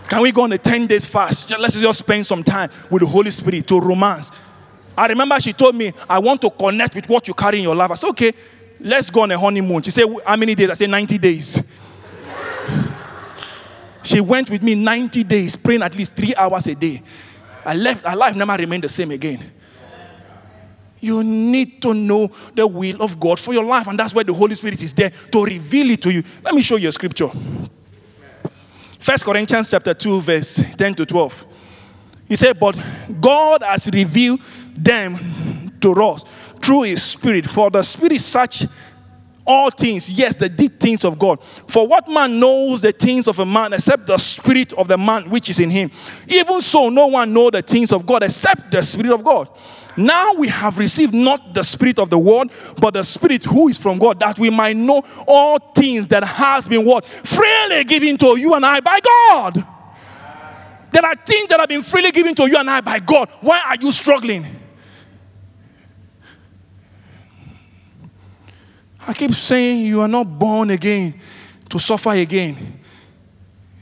[0.09, 1.57] Can we go on a 10 days fast?
[1.61, 4.33] Let's just spend some time with the Holy Spirit to romance.
[4.99, 7.77] I remember she told me, I want to connect with what you carry in your
[7.77, 7.93] life.
[7.93, 8.33] I said, okay,
[8.81, 9.83] let's go on a honeymoon.
[9.83, 10.71] She said, how many days?
[10.71, 11.63] I said, 90 days.
[14.03, 17.03] She went with me 90 days, praying at least three hours a day.
[17.65, 19.53] I left, her life never remained the same again.
[21.01, 24.35] You need to know the will of God for your life, and that's why the
[24.35, 26.23] Holy Spirit is there to reveal it to you.
[26.43, 27.31] Let me show you a scripture.
[28.99, 31.47] First Corinthians chapter 2, verse 10 to 12.
[32.29, 32.77] He said, But
[33.21, 34.41] God has revealed
[34.77, 36.25] them to us
[36.63, 37.47] through his spirit.
[37.47, 38.67] For the spirit search
[39.51, 41.43] all things, yes, the deep things of God.
[41.67, 45.29] For what man knows the things of a man except the spirit of the man
[45.29, 45.91] which is in him?
[46.29, 49.49] Even so, no one know the things of God except the spirit of God.
[49.97, 53.77] Now we have received not the spirit of the world, but the spirit who is
[53.77, 58.39] from God, that we might know all things that has been what freely given to
[58.39, 59.67] you and I by God.
[60.93, 63.31] There are things that have been freely given to you and I by God.
[63.41, 64.60] Why are you struggling?
[69.11, 71.21] I keep saying you are not born again
[71.69, 72.79] to suffer again.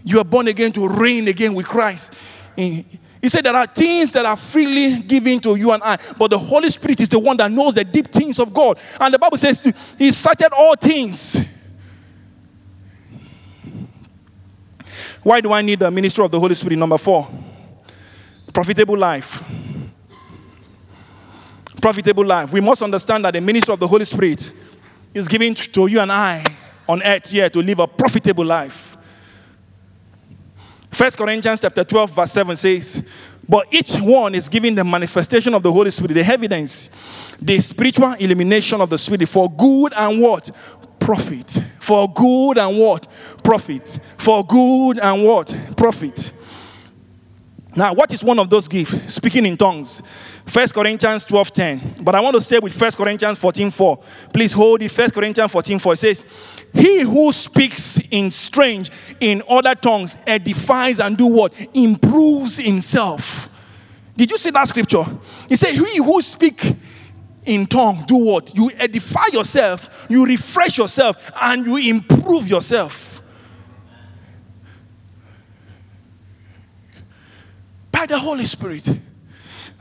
[0.03, 2.14] You are born again to reign again with Christ.
[2.57, 2.87] He
[3.27, 6.71] said there are things that are freely given to you and I, but the Holy
[6.71, 8.79] Spirit is the one that knows the deep things of God.
[8.99, 9.61] And the Bible says
[9.99, 11.37] He searched all things.
[15.23, 16.79] Why do I need the ministry of the Holy Spirit?
[16.79, 17.29] Number four,
[18.51, 19.43] profitable life.
[21.83, 22.51] Profitable life.
[22.51, 24.51] We must understand that the ministry of the Holy Spirit
[25.14, 26.44] is given to you and I
[26.88, 28.97] on earth here to live a profitable life.
[30.90, 33.03] First Corinthians chapter 12, verse 7 says,
[33.49, 36.88] But each one is given the manifestation of the Holy Spirit, the evidence,
[37.40, 40.51] the spiritual illumination of the Spirit for good and what?
[40.99, 41.62] Profit.
[41.81, 43.07] For good and what?
[43.42, 43.99] Profit.
[44.16, 45.55] For good and what?
[45.77, 46.33] Profit.
[47.76, 49.14] Now, what is one of those gifts?
[49.14, 50.02] Speaking in tongues.
[50.50, 51.94] 1 Corinthians 12 10.
[52.00, 53.98] But I want to stay with 1 Corinthians 14 4.
[54.33, 54.96] Please hold it.
[54.96, 55.92] 1 Corinthians 14 4.
[55.92, 56.24] It says,
[56.72, 61.52] He who speaks in strange, in other tongues, edifies and do what?
[61.74, 63.50] Improves himself.
[64.16, 65.04] Did you see that scripture?
[65.48, 66.76] He said, He who speak
[67.44, 68.54] in tongue, do what?
[68.57, 73.08] You edify yourself, you refresh yourself, and you improve yourself.
[77.99, 78.89] By the Holy Spirit.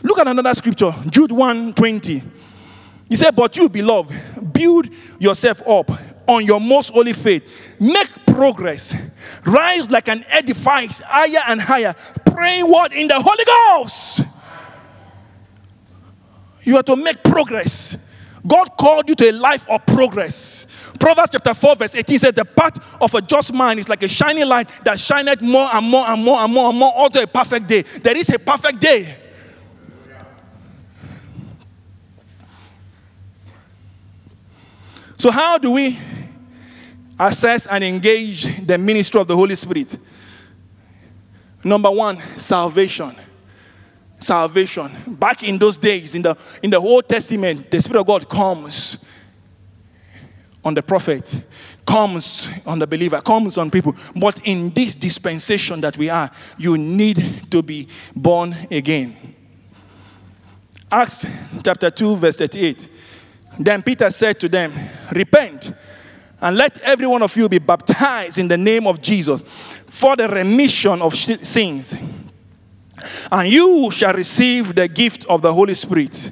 [0.02, 2.24] Look at another scripture, Jude 1 20.
[3.10, 4.12] He said, But you, beloved,
[4.54, 5.92] build yourself up
[6.28, 7.44] on your most holy faith.
[7.80, 8.96] Make progress.
[9.46, 11.94] Rise like an edifice higher and higher.
[12.26, 12.92] Pray what?
[12.92, 14.22] In the Holy Ghost.
[16.64, 17.98] You are to make progress.
[18.48, 20.66] God called you to a life of progress.
[20.98, 24.08] Proverbs chapter 4, verse 18 says, The path of a just man is like a
[24.08, 27.28] shining light that shineth more and more and more and more and more unto a
[27.28, 27.82] perfect day.
[27.82, 29.16] There is a perfect day.
[35.18, 35.98] So, how do we
[37.20, 39.98] assess and engage the ministry of the Holy Spirit?
[41.64, 43.16] Number one, salvation.
[44.20, 44.92] Salvation.
[45.08, 48.98] Back in those days, in the in the Old Testament, the Spirit of God comes
[50.68, 51.44] on the prophet,
[51.86, 53.96] comes on the believer, comes on people.
[54.14, 59.16] But in this dispensation that we are, you need to be born again.
[60.92, 61.26] Acts
[61.64, 62.90] chapter 2, verse 38.
[63.58, 64.74] Then Peter said to them,
[65.14, 65.72] Repent
[66.42, 69.42] and let every one of you be baptized in the name of Jesus
[69.88, 71.96] for the remission of sins.
[73.32, 76.30] And you shall receive the gift of the Holy Spirit.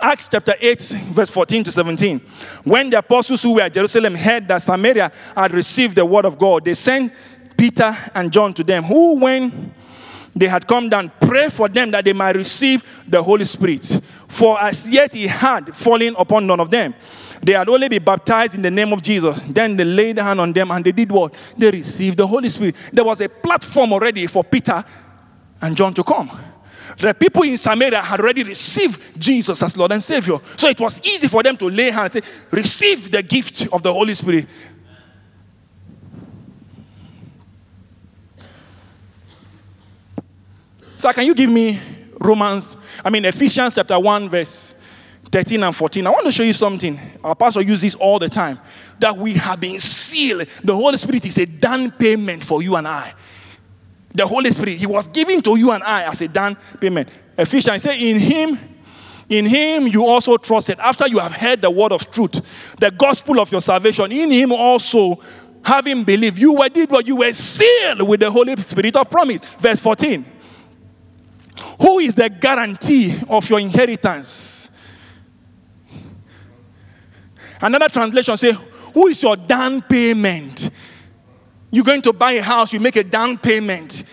[0.00, 0.80] Acts chapter 8,
[1.10, 2.20] verse 14 to 17.
[2.62, 6.38] When the apostles who were at Jerusalem heard that Samaria had received the word of
[6.38, 7.12] God, they sent
[7.56, 9.74] Peter and John to them, who, when
[10.36, 14.00] they had come down, pray for them that they might receive the Holy Spirit.
[14.28, 16.94] For as yet he had fallen upon none of them.
[17.42, 19.40] They had only been baptized in the name of Jesus.
[19.48, 21.34] Then they laid hand on them and they did what?
[21.56, 22.76] They received the Holy Spirit.
[22.92, 24.84] There was a platform already for Peter
[25.60, 26.30] and John to come.
[26.98, 30.38] The people in Samaria had already received Jesus as Lord and Savior.
[30.56, 33.82] So it was easy for them to lay hands and say, Receive the gift of
[33.82, 34.46] the Holy Spirit.
[40.98, 41.78] So, can you give me
[42.20, 44.74] Romans, I mean, Ephesians chapter 1, verse
[45.30, 46.04] 13 and 14?
[46.04, 46.98] I want to show you something.
[47.22, 48.58] Our pastor uses this all the time
[48.98, 50.48] that we have been sealed.
[50.64, 53.14] The Holy Spirit is a down payment for you and I.
[54.18, 57.08] The Holy Spirit, He was given to you and I as a down payment.
[57.38, 58.58] Ephesians say, In Him,
[59.28, 62.40] in Him you also trusted after you have heard the word of truth,
[62.80, 64.10] the gospel of your salvation.
[64.10, 65.20] In Him also,
[65.64, 69.40] having believed, you were did what you were sealed with the Holy Spirit of promise.
[69.60, 70.24] Verse 14.
[71.80, 74.68] Who is the guarantee of your inheritance?
[77.60, 78.50] Another translation say,
[78.94, 80.70] Who is your down payment?
[81.70, 84.04] You're going to buy a house, you make a down payment.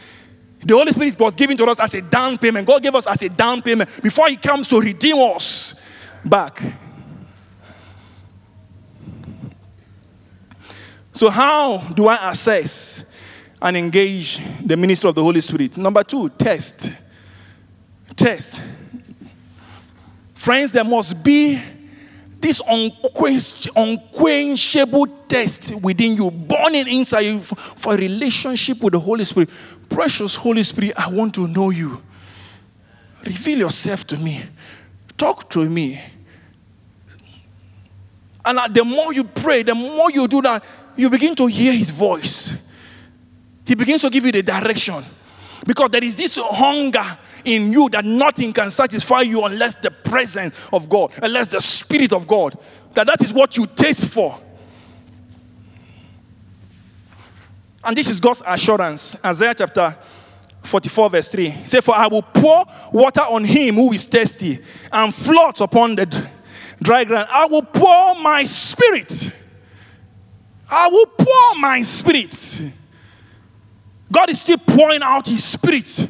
[0.64, 2.68] The Holy Spirit was given to us as a down payment.
[2.68, 5.76] God gave us as a down payment before He comes to redeem us
[6.24, 6.62] back.
[11.14, 13.06] So, how do I assess
[13.62, 15.78] and engage the ministry of the Holy Spirit?
[15.78, 16.92] Number two, test.
[18.16, 18.60] Test.
[20.34, 21.62] Friends, there must be
[22.46, 29.00] this unquench- unquenchable test within you, burning inside you for, for a relationship with the
[29.00, 29.50] Holy Spirit.
[29.90, 32.04] Precious Holy Spirit, I want to know you.
[33.24, 34.44] Reveal yourself to me.
[35.18, 36.00] Talk to me.
[38.46, 40.64] And uh, the more you pray, the more you do that,
[40.96, 42.56] you begin to hear his voice.
[43.66, 45.04] He begins to give you the direction.
[45.66, 50.56] Because there is this hunger in you that nothing can satisfy you unless the presence
[50.72, 52.58] of God, unless the Spirit of God.
[52.94, 54.40] That that is what you taste for.
[57.84, 59.16] And this is God's assurance.
[59.24, 59.96] Isaiah chapter
[60.64, 61.50] 44, verse 3.
[61.50, 64.60] He said, For I will pour water on him who is thirsty,
[64.92, 66.30] and floods upon the
[66.82, 67.28] dry ground.
[67.32, 69.32] I will pour my spirit.
[70.70, 72.72] I will pour my spirit.
[74.16, 76.08] God is still pouring out his spirit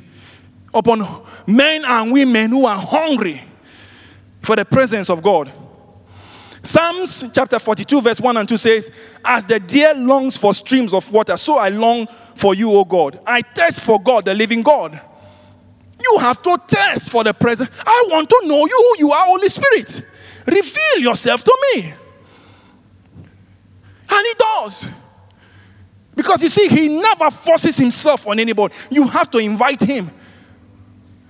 [0.71, 3.41] upon men and women who are hungry
[4.43, 5.51] for the presence of God.
[6.61, 8.91] Psalms chapter 42, verse 1 and 2 says,
[9.23, 13.19] As the deer longs for streams of water, so I long for you, O God.
[13.25, 15.01] I thirst for God, the living God.
[15.99, 17.71] You have to test for the presence.
[17.83, 20.03] I want to know you who you are, Holy Spirit.
[20.45, 21.91] Reveal yourself to me.
[24.11, 24.87] And he does.
[26.15, 28.73] Because you see, he never forces himself on anybody.
[28.89, 30.09] You have to invite him.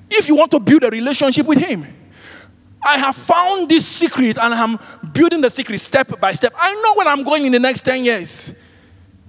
[0.09, 1.87] If you want to build a relationship with him,
[2.85, 4.77] I have found this secret and I'm
[5.11, 6.53] building the secret step by step.
[6.55, 8.53] I know where I'm going in the next 10 years.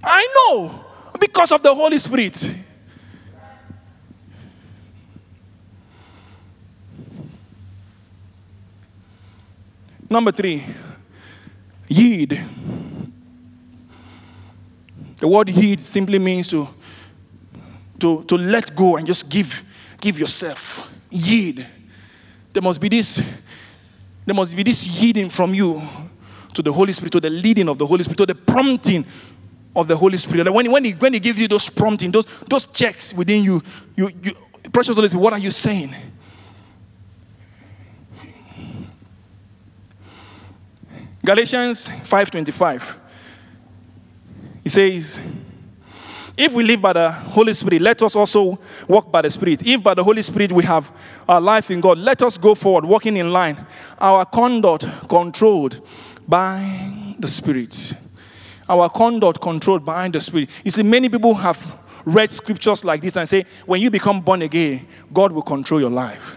[0.03, 0.85] I know
[1.19, 2.51] because of the Holy Spirit.
[10.09, 10.63] Number three,
[11.87, 12.37] yield.
[15.17, 16.67] The word yield simply means to,
[17.99, 19.63] to, to let go and just give,
[19.99, 20.87] give yourself.
[21.09, 21.65] Yield.
[22.53, 23.21] There must be this,
[24.25, 25.81] there must be this yielding from you
[26.53, 29.05] to the Holy Spirit, to the leading of the Holy Spirit, to the prompting
[29.75, 30.51] of the Holy Spirit.
[30.51, 33.63] When, when, he, when he gives you those prompting, those, those checks within you,
[33.95, 34.33] you, you,
[34.71, 35.95] precious Holy Spirit, what are you saying?
[41.23, 43.06] Galatians 5:25.
[44.67, 45.17] He says,
[46.35, 49.65] if we live by the Holy Spirit, let us also walk by the Spirit.
[49.65, 50.91] If by the Holy Spirit we have
[51.25, 53.65] our life in God, let us go forward, walking in line,
[53.97, 55.81] our conduct controlled
[56.27, 57.93] by the Spirit.
[58.67, 60.49] Our conduct controlled by the Spirit.
[60.65, 64.41] You see, many people have read scriptures like this and say, when you become born
[64.41, 66.36] again, God will control your life.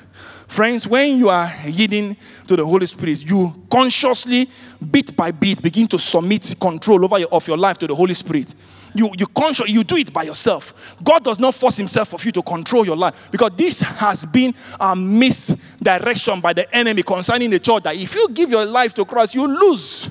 [0.50, 2.16] Friends, when you are yielding
[2.48, 4.50] to the Holy Spirit, you consciously,
[4.90, 8.14] bit by bit, begin to submit control over your, of your life to the Holy
[8.14, 8.56] Spirit.
[8.92, 10.96] You, you, conscious, you do it by yourself.
[11.04, 14.52] God does not force Himself for you to control your life because this has been
[14.80, 19.04] a misdirection by the enemy concerning the church that if you give your life to
[19.04, 20.10] Christ, you lose.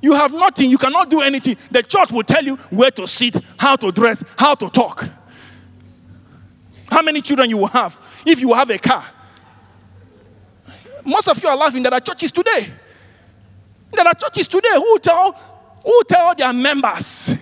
[0.00, 1.56] You have nothing, you cannot do anything.
[1.68, 5.08] The church will tell you where to sit, how to dress, how to talk.
[6.88, 9.04] How many children you will have if you have a car.
[11.04, 11.82] Most of you are laughing.
[11.82, 12.70] There are churches today.
[13.92, 15.32] There are churches today who tell
[15.84, 17.34] who tell their members,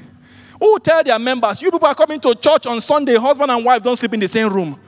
[0.61, 3.83] who tell their members, you people are coming to church on Sunday, husband and wife
[3.83, 4.79] don't sleep in the same room.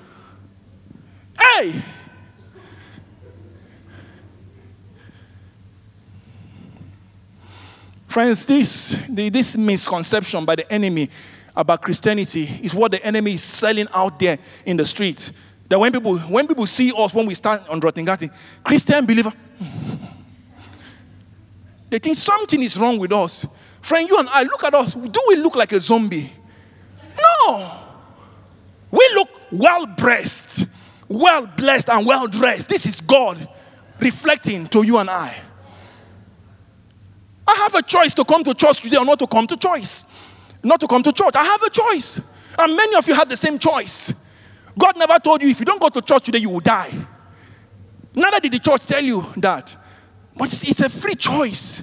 [1.38, 1.82] Hey!
[8.06, 11.08] Friends, this, this misconception by the enemy
[11.54, 15.30] about Christianity is what the enemy is selling out there in the street.
[15.70, 18.32] That when people, when people see us when we stand on Drottninggatan,
[18.64, 19.94] Christian believer, hmm,
[21.88, 23.46] they think something is wrong with us.
[23.80, 24.94] Friend, you and I, look at us.
[24.94, 26.32] Do we look like a zombie?
[27.46, 27.78] No.
[28.90, 30.66] We look well dressed,
[31.08, 32.68] well blessed, and well dressed.
[32.68, 33.48] This is God
[34.00, 35.36] reflecting to you and I.
[37.46, 40.04] I have a choice to come to church today or not to come to choice.
[40.64, 41.36] Not to come to church.
[41.36, 42.20] I have a choice.
[42.58, 44.12] And many of you have the same choice.
[44.78, 46.92] God never told you if you don't go to church today, you will die.
[48.14, 49.76] Neither did the church tell you that.
[50.36, 51.82] But it's, a free choice.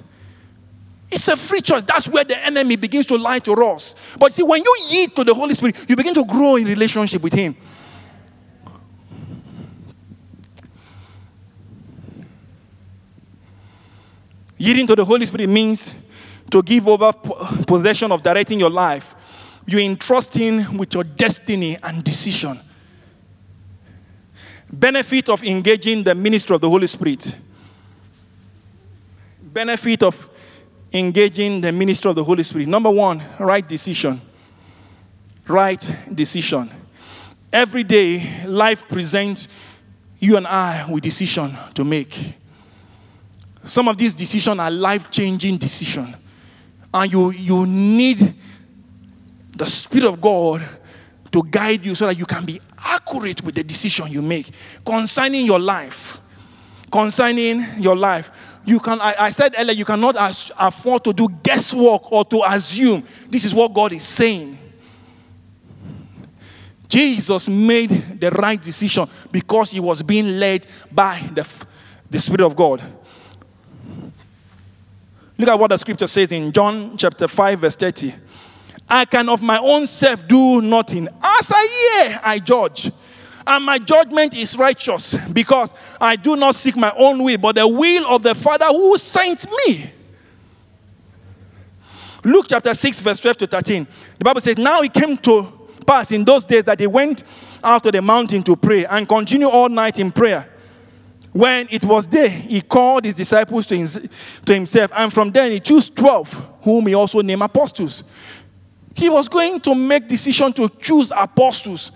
[1.10, 1.84] It's a free choice.
[1.84, 3.94] That's where the enemy begins to lie to us.
[4.18, 7.22] But see, when you yield to the Holy Spirit, you begin to grow in relationship
[7.22, 7.56] with Him.
[14.56, 15.92] Yielding to the Holy Spirit means
[16.50, 19.14] to give over possession of directing your life.
[19.66, 22.60] You entrust Him with your destiny and decision.
[24.70, 27.34] Benefit of engaging the ministry of the Holy Spirit.
[29.42, 30.28] Benefit of
[30.92, 32.68] engaging the ministry of the Holy Spirit.
[32.68, 34.20] Number one, right decision.
[35.46, 36.70] Right decision.
[37.52, 39.48] Every day, life presents
[40.18, 42.34] you and I with decision to make.
[43.64, 46.14] Some of these decisions are life-changing decisions.
[46.92, 48.34] And you, you need
[49.56, 50.66] the Spirit of God
[51.32, 54.50] to guide you so that you can be accurate with the decision you make
[54.84, 56.20] concerning your life.
[56.90, 58.30] Concerning your life.
[58.64, 62.42] You can, I, I said earlier, you cannot as, afford to do guesswork or to
[62.44, 64.58] assume this is what God is saying.
[66.88, 71.46] Jesus made the right decision because he was being led by the,
[72.10, 72.82] the Spirit of God.
[75.36, 78.14] Look at what the scripture says in John chapter 5, verse 30.
[78.88, 81.08] I can of my own self do nothing.
[81.22, 82.90] As I hear, I judge.
[83.46, 87.66] And my judgment is righteous because I do not seek my own will, but the
[87.66, 89.90] will of the Father who sent me.
[92.24, 93.86] Luke chapter 6, verse 12 to 13.
[94.18, 95.52] The Bible says, Now it came to
[95.86, 97.24] pass in those days that they went
[97.64, 100.48] out to the mountain to pray and continued all night in prayer.
[101.32, 104.08] When it was day, he called his disciples to, his,
[104.44, 108.02] to himself, and from then he chose 12, whom he also named apostles.
[108.98, 111.92] He was going to make decision to choose apostles.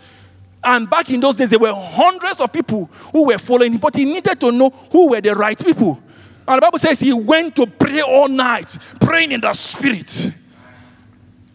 [0.62, 3.96] And back in those days, there were hundreds of people who were following him, but
[3.96, 6.00] he needed to know who were the right people.
[6.46, 10.32] And the Bible says he went to pray all night, praying in the spirit,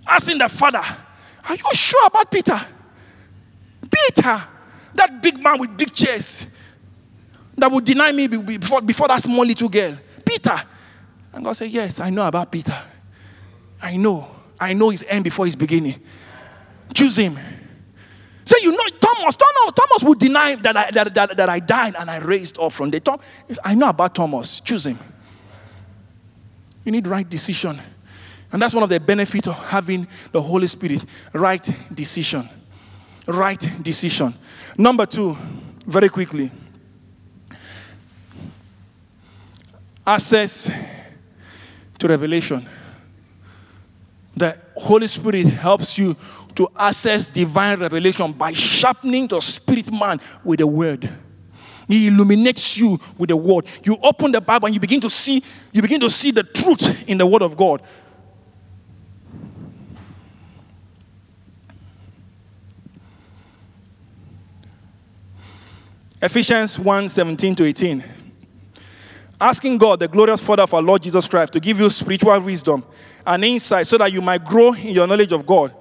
[0.06, 0.84] asking the Father,
[1.48, 2.60] Are you sure about Peter?
[3.89, 4.43] Peter,
[4.95, 6.45] that big man with big chest
[7.58, 9.98] that would deny me be- be- before, before that small little girl.
[10.26, 10.62] Peter.
[11.32, 12.78] And God said, Yes, I know about Peter.
[13.82, 14.32] I know.
[14.60, 16.01] I know his end before his beginning.
[16.93, 17.38] Choose him.
[18.45, 21.95] Say, you know, Thomas, Thomas, Thomas would deny that I, that, that, that I died
[21.99, 23.20] and I raised up from the Tom,
[23.64, 24.62] I know about Thomas.
[24.62, 24.97] Choose him.
[26.86, 27.80] You need right decision.
[28.51, 31.03] And that's one of the benefits of having the Holy Spirit.
[31.34, 32.47] Right decision.
[33.26, 34.34] Right decision.
[34.78, 35.38] Number two,
[35.86, 36.49] very quickly.
[40.05, 40.72] Access
[41.99, 42.66] to revelation.
[44.38, 46.16] The Holy Spirit helps you
[46.56, 51.10] to access divine revelation by sharpening the spirit man with the word.
[51.88, 53.66] He illuminates you with the word.
[53.84, 57.10] You open the Bible and you begin to see, you begin to see the truth
[57.10, 57.82] in the word of God.
[66.22, 68.04] Ephesians 1 17 to 18.
[69.40, 72.84] Asking God, the glorious Father of our Lord Jesus Christ, to give you spiritual wisdom
[73.26, 75.76] and insight so that you might grow in your knowledge of God.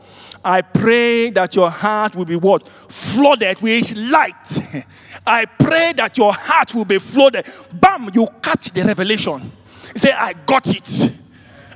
[0.45, 2.69] I pray that your heart will be what?
[2.69, 4.85] Flooded with light.
[5.27, 7.47] I pray that your heart will be flooded.
[7.73, 9.51] Bam, you catch the revelation.
[9.95, 11.13] You say, I got it.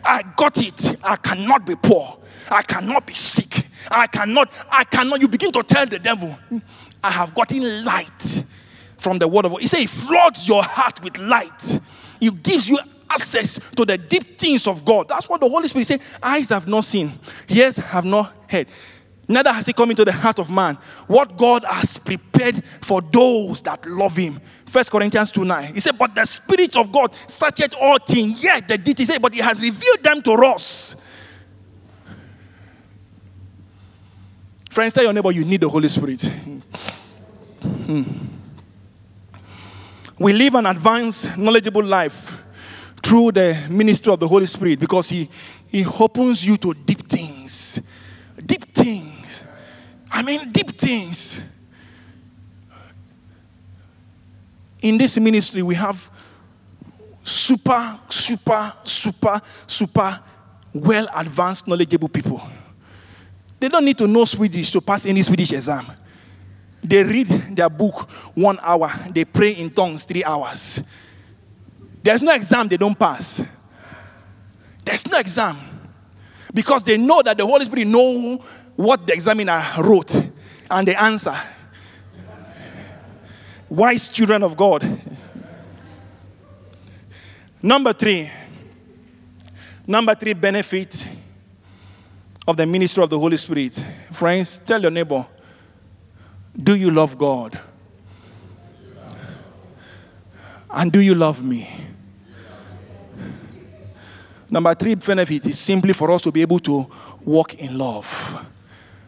[0.05, 0.99] I got it.
[1.03, 2.18] I cannot be poor.
[2.51, 3.66] I cannot be sick.
[3.91, 5.20] I cannot, I cannot.
[5.20, 6.59] You begin to tell the devil, hmm,
[7.03, 8.45] I have gotten light
[9.01, 9.62] from the word of God.
[9.62, 11.80] He said, He floods your heart with light.
[12.20, 12.78] He gives you
[13.09, 15.09] access to the deep things of God.
[15.09, 16.01] That's what the Holy Spirit said.
[16.22, 18.68] Eyes have not seen, ears have not heard.
[19.26, 20.76] Neither has it come into the heart of man.
[21.07, 24.40] What God has prepared for those that love him.
[24.70, 25.74] 1 Corinthians 2 9.
[25.74, 28.42] He said, But the Spirit of God searcheth all things.
[28.42, 30.96] Yet the he say, but he has revealed them to us.
[34.68, 36.22] Friends, tell your neighbor you need the Holy Spirit.
[37.62, 38.39] Hmm.
[40.21, 42.37] We live an advanced, knowledgeable life
[43.03, 45.31] through the ministry of the Holy Spirit because He,
[45.66, 47.81] he opens you to deep things.
[48.45, 49.43] Deep things.
[50.11, 51.41] I mean, deep things.
[54.83, 56.11] In this ministry, we have
[57.25, 60.21] super, super, super, super
[60.75, 62.43] well advanced, knowledgeable people.
[63.59, 65.87] They don't need to know Swedish to pass any Swedish exam.
[66.83, 70.83] They read their book one hour, they pray in tongues three hours.
[72.03, 73.43] There's no exam they don't pass.
[74.85, 75.59] There's no exam.
[76.53, 78.43] Because they know that the Holy Spirit know
[78.74, 80.14] what the examiner wrote
[80.70, 81.39] and the answer.
[83.68, 85.01] Wise children of God.
[87.62, 88.31] Number three.
[89.87, 91.07] Number three benefit
[92.47, 93.85] of the ministry of the Holy Spirit.
[94.12, 95.26] Friends, tell your neighbor,
[96.62, 97.58] do you love God?
[100.70, 101.68] And do you love me?
[104.48, 106.86] Number three benefit is simply for us to be able to
[107.24, 108.46] walk in love.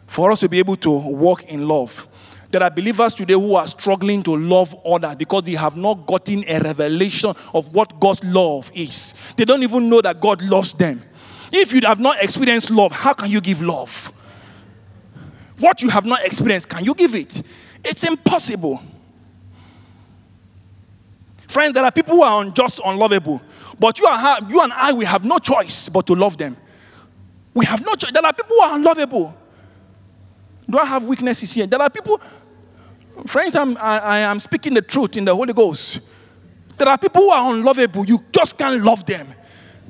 [0.06, 2.06] For us to be able to walk in love.
[2.50, 6.44] There are believers today who are struggling to love others because they have not gotten
[6.46, 9.14] a revelation of what God's love is.
[9.36, 11.02] They don't even know that God loves them.
[11.50, 14.12] If you have not experienced love, how can you give love?
[15.58, 17.42] What you have not experienced, can you give it?
[17.84, 18.82] It's impossible.
[21.48, 23.42] Friends, there are people who are unjust, unlovable,
[23.78, 26.56] but you, are, you and I, we have no choice but to love them.
[27.52, 28.12] We have no choice.
[28.12, 29.36] There are people who are unlovable.
[30.68, 31.66] Do I have weaknesses here?
[31.66, 32.20] There are people,
[33.26, 36.00] friends, I'm, I, I am speaking the truth in the Holy Ghost.
[36.78, 38.06] There are people who are unlovable.
[38.06, 39.34] You just can't love them.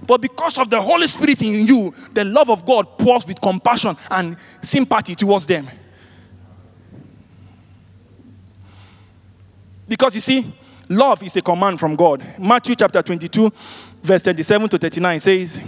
[0.07, 3.97] But because of the Holy Spirit in you, the love of God pours with compassion
[4.11, 5.69] and sympathy towards them.
[9.89, 10.55] Because you see,
[10.89, 12.25] love is a command from God.
[12.39, 13.53] Matthew chapter 22,
[14.03, 15.61] verse 27 to 39 says,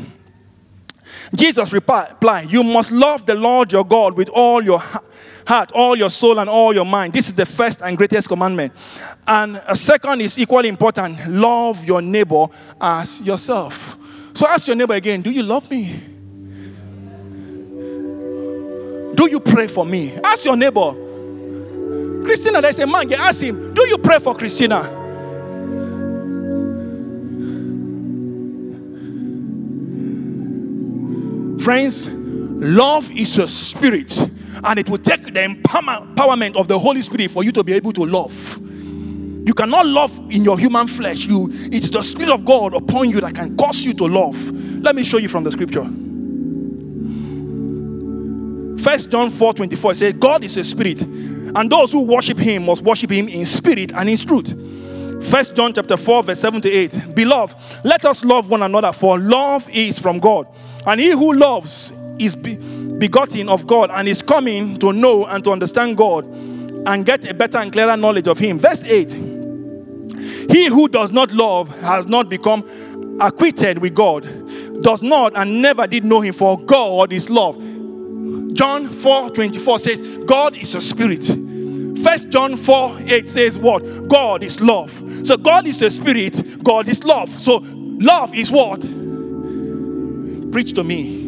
[1.34, 4.82] Jesus replied, You must love the Lord your God with all your
[5.46, 7.12] heart, all your soul, and all your mind.
[7.12, 8.72] This is the first and greatest commandment.
[9.26, 12.46] And a second is equally important love your neighbor
[12.80, 13.98] as yourself.
[14.34, 16.00] So ask your neighbor again Do you love me?
[19.14, 20.12] Do you pray for me?
[20.24, 20.92] Ask your neighbor.
[22.24, 24.82] Christina, there's a man, you ask him, Do you pray for Christina?
[31.62, 34.20] Friends, love is a spirit,
[34.64, 37.92] and it will take the empowerment of the Holy Spirit for you to be able
[37.92, 38.60] to love.
[39.44, 41.26] You cannot love in your human flesh.
[41.26, 44.50] You, it's the Spirit of God upon you that can cause you to love.
[44.82, 45.84] Let me show you from the scripture.
[48.82, 52.64] First John 4 24 it says, God is a spirit, and those who worship him
[52.66, 54.54] must worship him in spirit and in truth.
[55.30, 57.14] First John chapter 4, verse 7 to 8.
[57.14, 60.46] Beloved, let us love one another, for love is from God.
[60.86, 65.42] And he who loves is be- begotten of God and is coming to know and
[65.44, 66.24] to understand God
[66.86, 68.58] and get a better and clearer knowledge of him.
[68.58, 69.33] Verse 8.
[70.48, 74.22] He who does not love has not become acquainted with God,
[74.82, 77.56] does not and never did know him, for God is love.
[78.54, 81.26] John 4 24 says, God is a spirit.
[82.02, 84.08] First John 4 8 says, What?
[84.08, 84.90] God is love.
[85.24, 87.30] So God is a spirit, God is love.
[87.40, 88.80] So love is what?
[90.52, 91.22] Preach to me.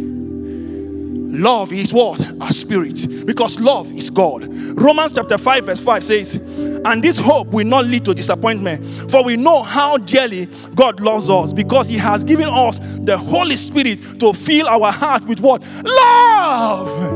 [1.39, 2.21] Love is what?
[2.41, 3.27] A spirit.
[3.27, 4.47] Because love is God.
[4.79, 6.41] Romans chapter 5, verse 5 says,
[6.87, 11.29] And this hope will not lead to disappointment, for we know how dearly God loves
[11.29, 15.65] us, because He has given us the Holy Spirit to fill our heart with what?
[15.83, 17.13] Love!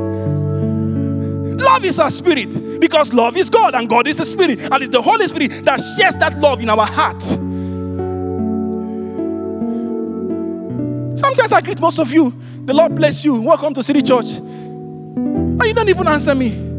[1.61, 4.91] Love is a spirit because love is God and God is the spirit, and it's
[4.91, 7.23] the Holy Spirit that shares that love in our heart.
[11.16, 12.35] Sometimes I greet most of you.
[12.64, 13.41] The Lord bless you.
[13.41, 14.33] Welcome to City Church.
[14.33, 16.70] And you don't even answer me.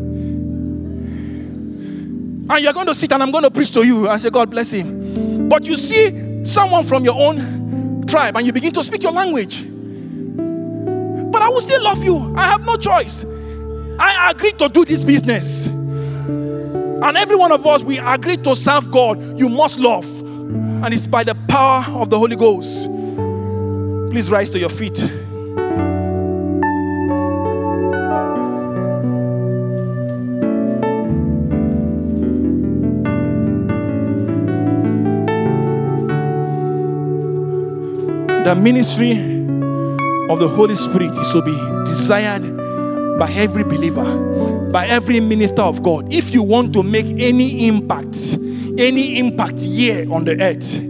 [2.52, 4.52] And you're going to sit and I'm going to preach to you and say, God
[4.52, 5.48] bless him.
[5.48, 9.64] But you see someone from your own tribe and you begin to speak your language.
[11.32, 12.36] But I will still love you.
[12.36, 13.24] I have no choice.
[13.98, 15.68] I agreed to do this business.
[15.68, 19.40] And every one of us, we agreed to serve God.
[19.40, 20.06] You must love.
[20.20, 22.84] And it's by the power of the Holy Ghost.
[24.12, 25.02] Please rise to your feet.
[38.52, 39.12] The ministry
[40.30, 41.54] of the Holy Spirit is to be
[41.86, 42.42] desired
[43.18, 44.04] by every believer,
[44.74, 46.14] by every minister of God.
[46.14, 48.38] If you want to make any impact,
[48.78, 50.82] any impact here on the earth,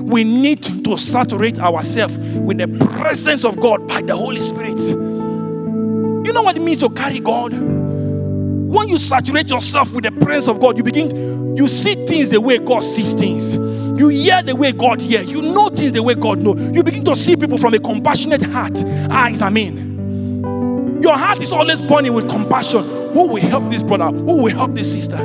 [0.00, 2.68] we need to saturate ourselves with the
[3.00, 4.78] presence of God by the Holy Spirit.
[4.78, 7.52] You know what it means to carry God?
[7.52, 12.40] When you saturate yourself with the presence of God, you begin, you see things the
[12.40, 13.56] way God sees things.
[13.98, 15.26] You hear the way God hears.
[15.26, 16.56] You things the way God knows.
[16.74, 18.84] You begin to see people from a compassionate heart.
[19.10, 21.02] Eyes, I mean.
[21.02, 22.82] Your heart is always burning with compassion.
[23.12, 24.06] Who will help this brother?
[24.06, 25.16] Who will help this sister?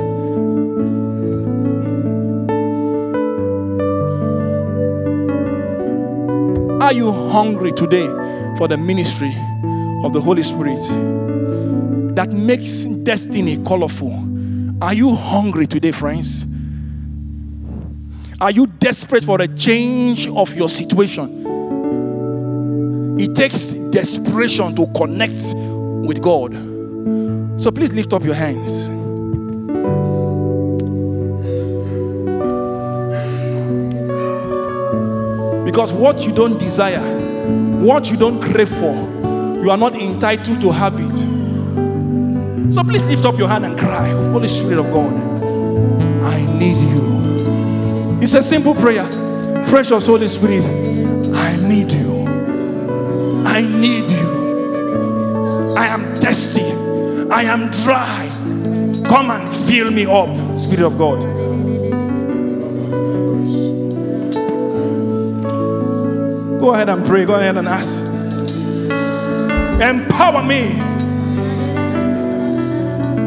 [6.82, 8.06] Are you hungry today
[8.58, 9.34] for the ministry
[10.04, 10.82] of the Holy Spirit
[12.14, 14.12] that makes destiny colorful?
[14.82, 16.44] Are you hungry today, friends?
[18.40, 21.44] Are you desperate for a change of your situation?
[23.18, 25.54] It takes desperation to connect
[26.06, 26.52] with God.
[27.60, 28.88] So please lift up your hands.
[35.64, 37.34] Because what you don't desire
[37.84, 38.94] What you don't crave for,
[39.62, 41.14] you are not entitled to have it.
[42.72, 45.12] So please lift up your hand and cry, Holy Spirit of God,
[46.24, 47.23] I need you.
[48.24, 49.06] It's a simple prayer.
[49.66, 50.64] Precious Holy Spirit,
[51.34, 52.26] I need you.
[53.44, 55.74] I need you.
[55.76, 56.72] I am thirsty.
[57.30, 58.30] I am dry.
[59.04, 61.20] Come and fill me up, Spirit of God.
[66.60, 67.26] Go ahead and pray.
[67.26, 68.00] Go ahead and ask.
[69.82, 70.93] Empower me.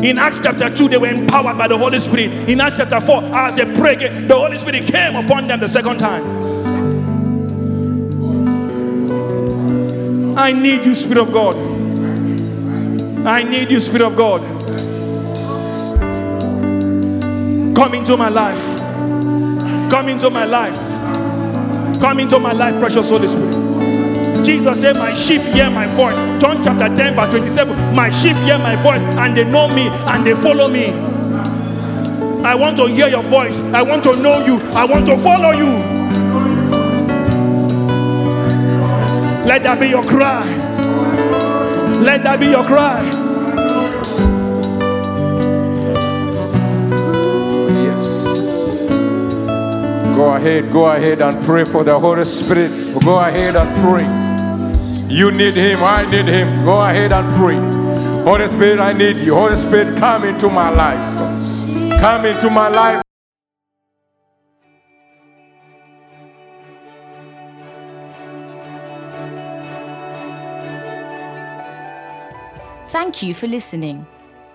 [0.04, 2.50] In Acts chapter 2, they were empowered by the Holy Spirit.
[2.50, 5.98] In Acts chapter 4, as they prayed, the Holy Spirit came upon them the second
[5.98, 6.48] time.
[10.38, 11.56] I need you, Spirit of God.
[13.26, 14.42] I need you, Spirit of God.
[17.76, 18.80] Come into my life.
[19.90, 20.78] Come into my life.
[22.00, 23.67] Come into my life, precious Holy Spirit.
[24.48, 26.16] Jesus said, My sheep hear my voice.
[26.40, 27.94] John chapter 10, verse 27.
[27.94, 30.86] My sheep hear my voice, and they know me and they follow me.
[32.46, 33.60] I want to hear your voice.
[33.60, 34.62] I want to know you.
[34.72, 35.66] I want to follow you.
[39.46, 40.46] Let that be your cry.
[42.00, 43.04] Let that be your cry.
[47.84, 48.24] Yes.
[50.16, 52.72] Go ahead, go ahead and pray for the Holy Spirit.
[53.04, 54.27] Go ahead and pray.
[55.10, 56.66] You need Him, I need Him.
[56.66, 57.56] Go ahead and pray.
[58.24, 59.36] Holy Spirit, I need you.
[59.36, 62.00] Holy Spirit, come into my life.
[62.02, 63.02] Come into my life.
[72.90, 74.06] Thank you for listening.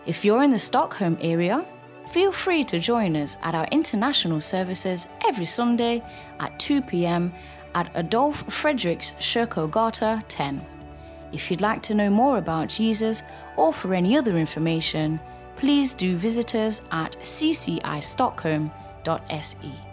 [0.05, 1.65] If you're in the Stockholm area,
[2.11, 6.03] feel free to join us at our international services every Sunday
[6.41, 7.33] at 2 pm
[7.75, 10.65] at Adolf Fredriks Kyrkogata 10.
[11.33, 13.25] If you'd like to know more about Jesus
[13.57, 15.19] or for any other information,
[15.57, 19.92] please do visit us at ccistockholm.se.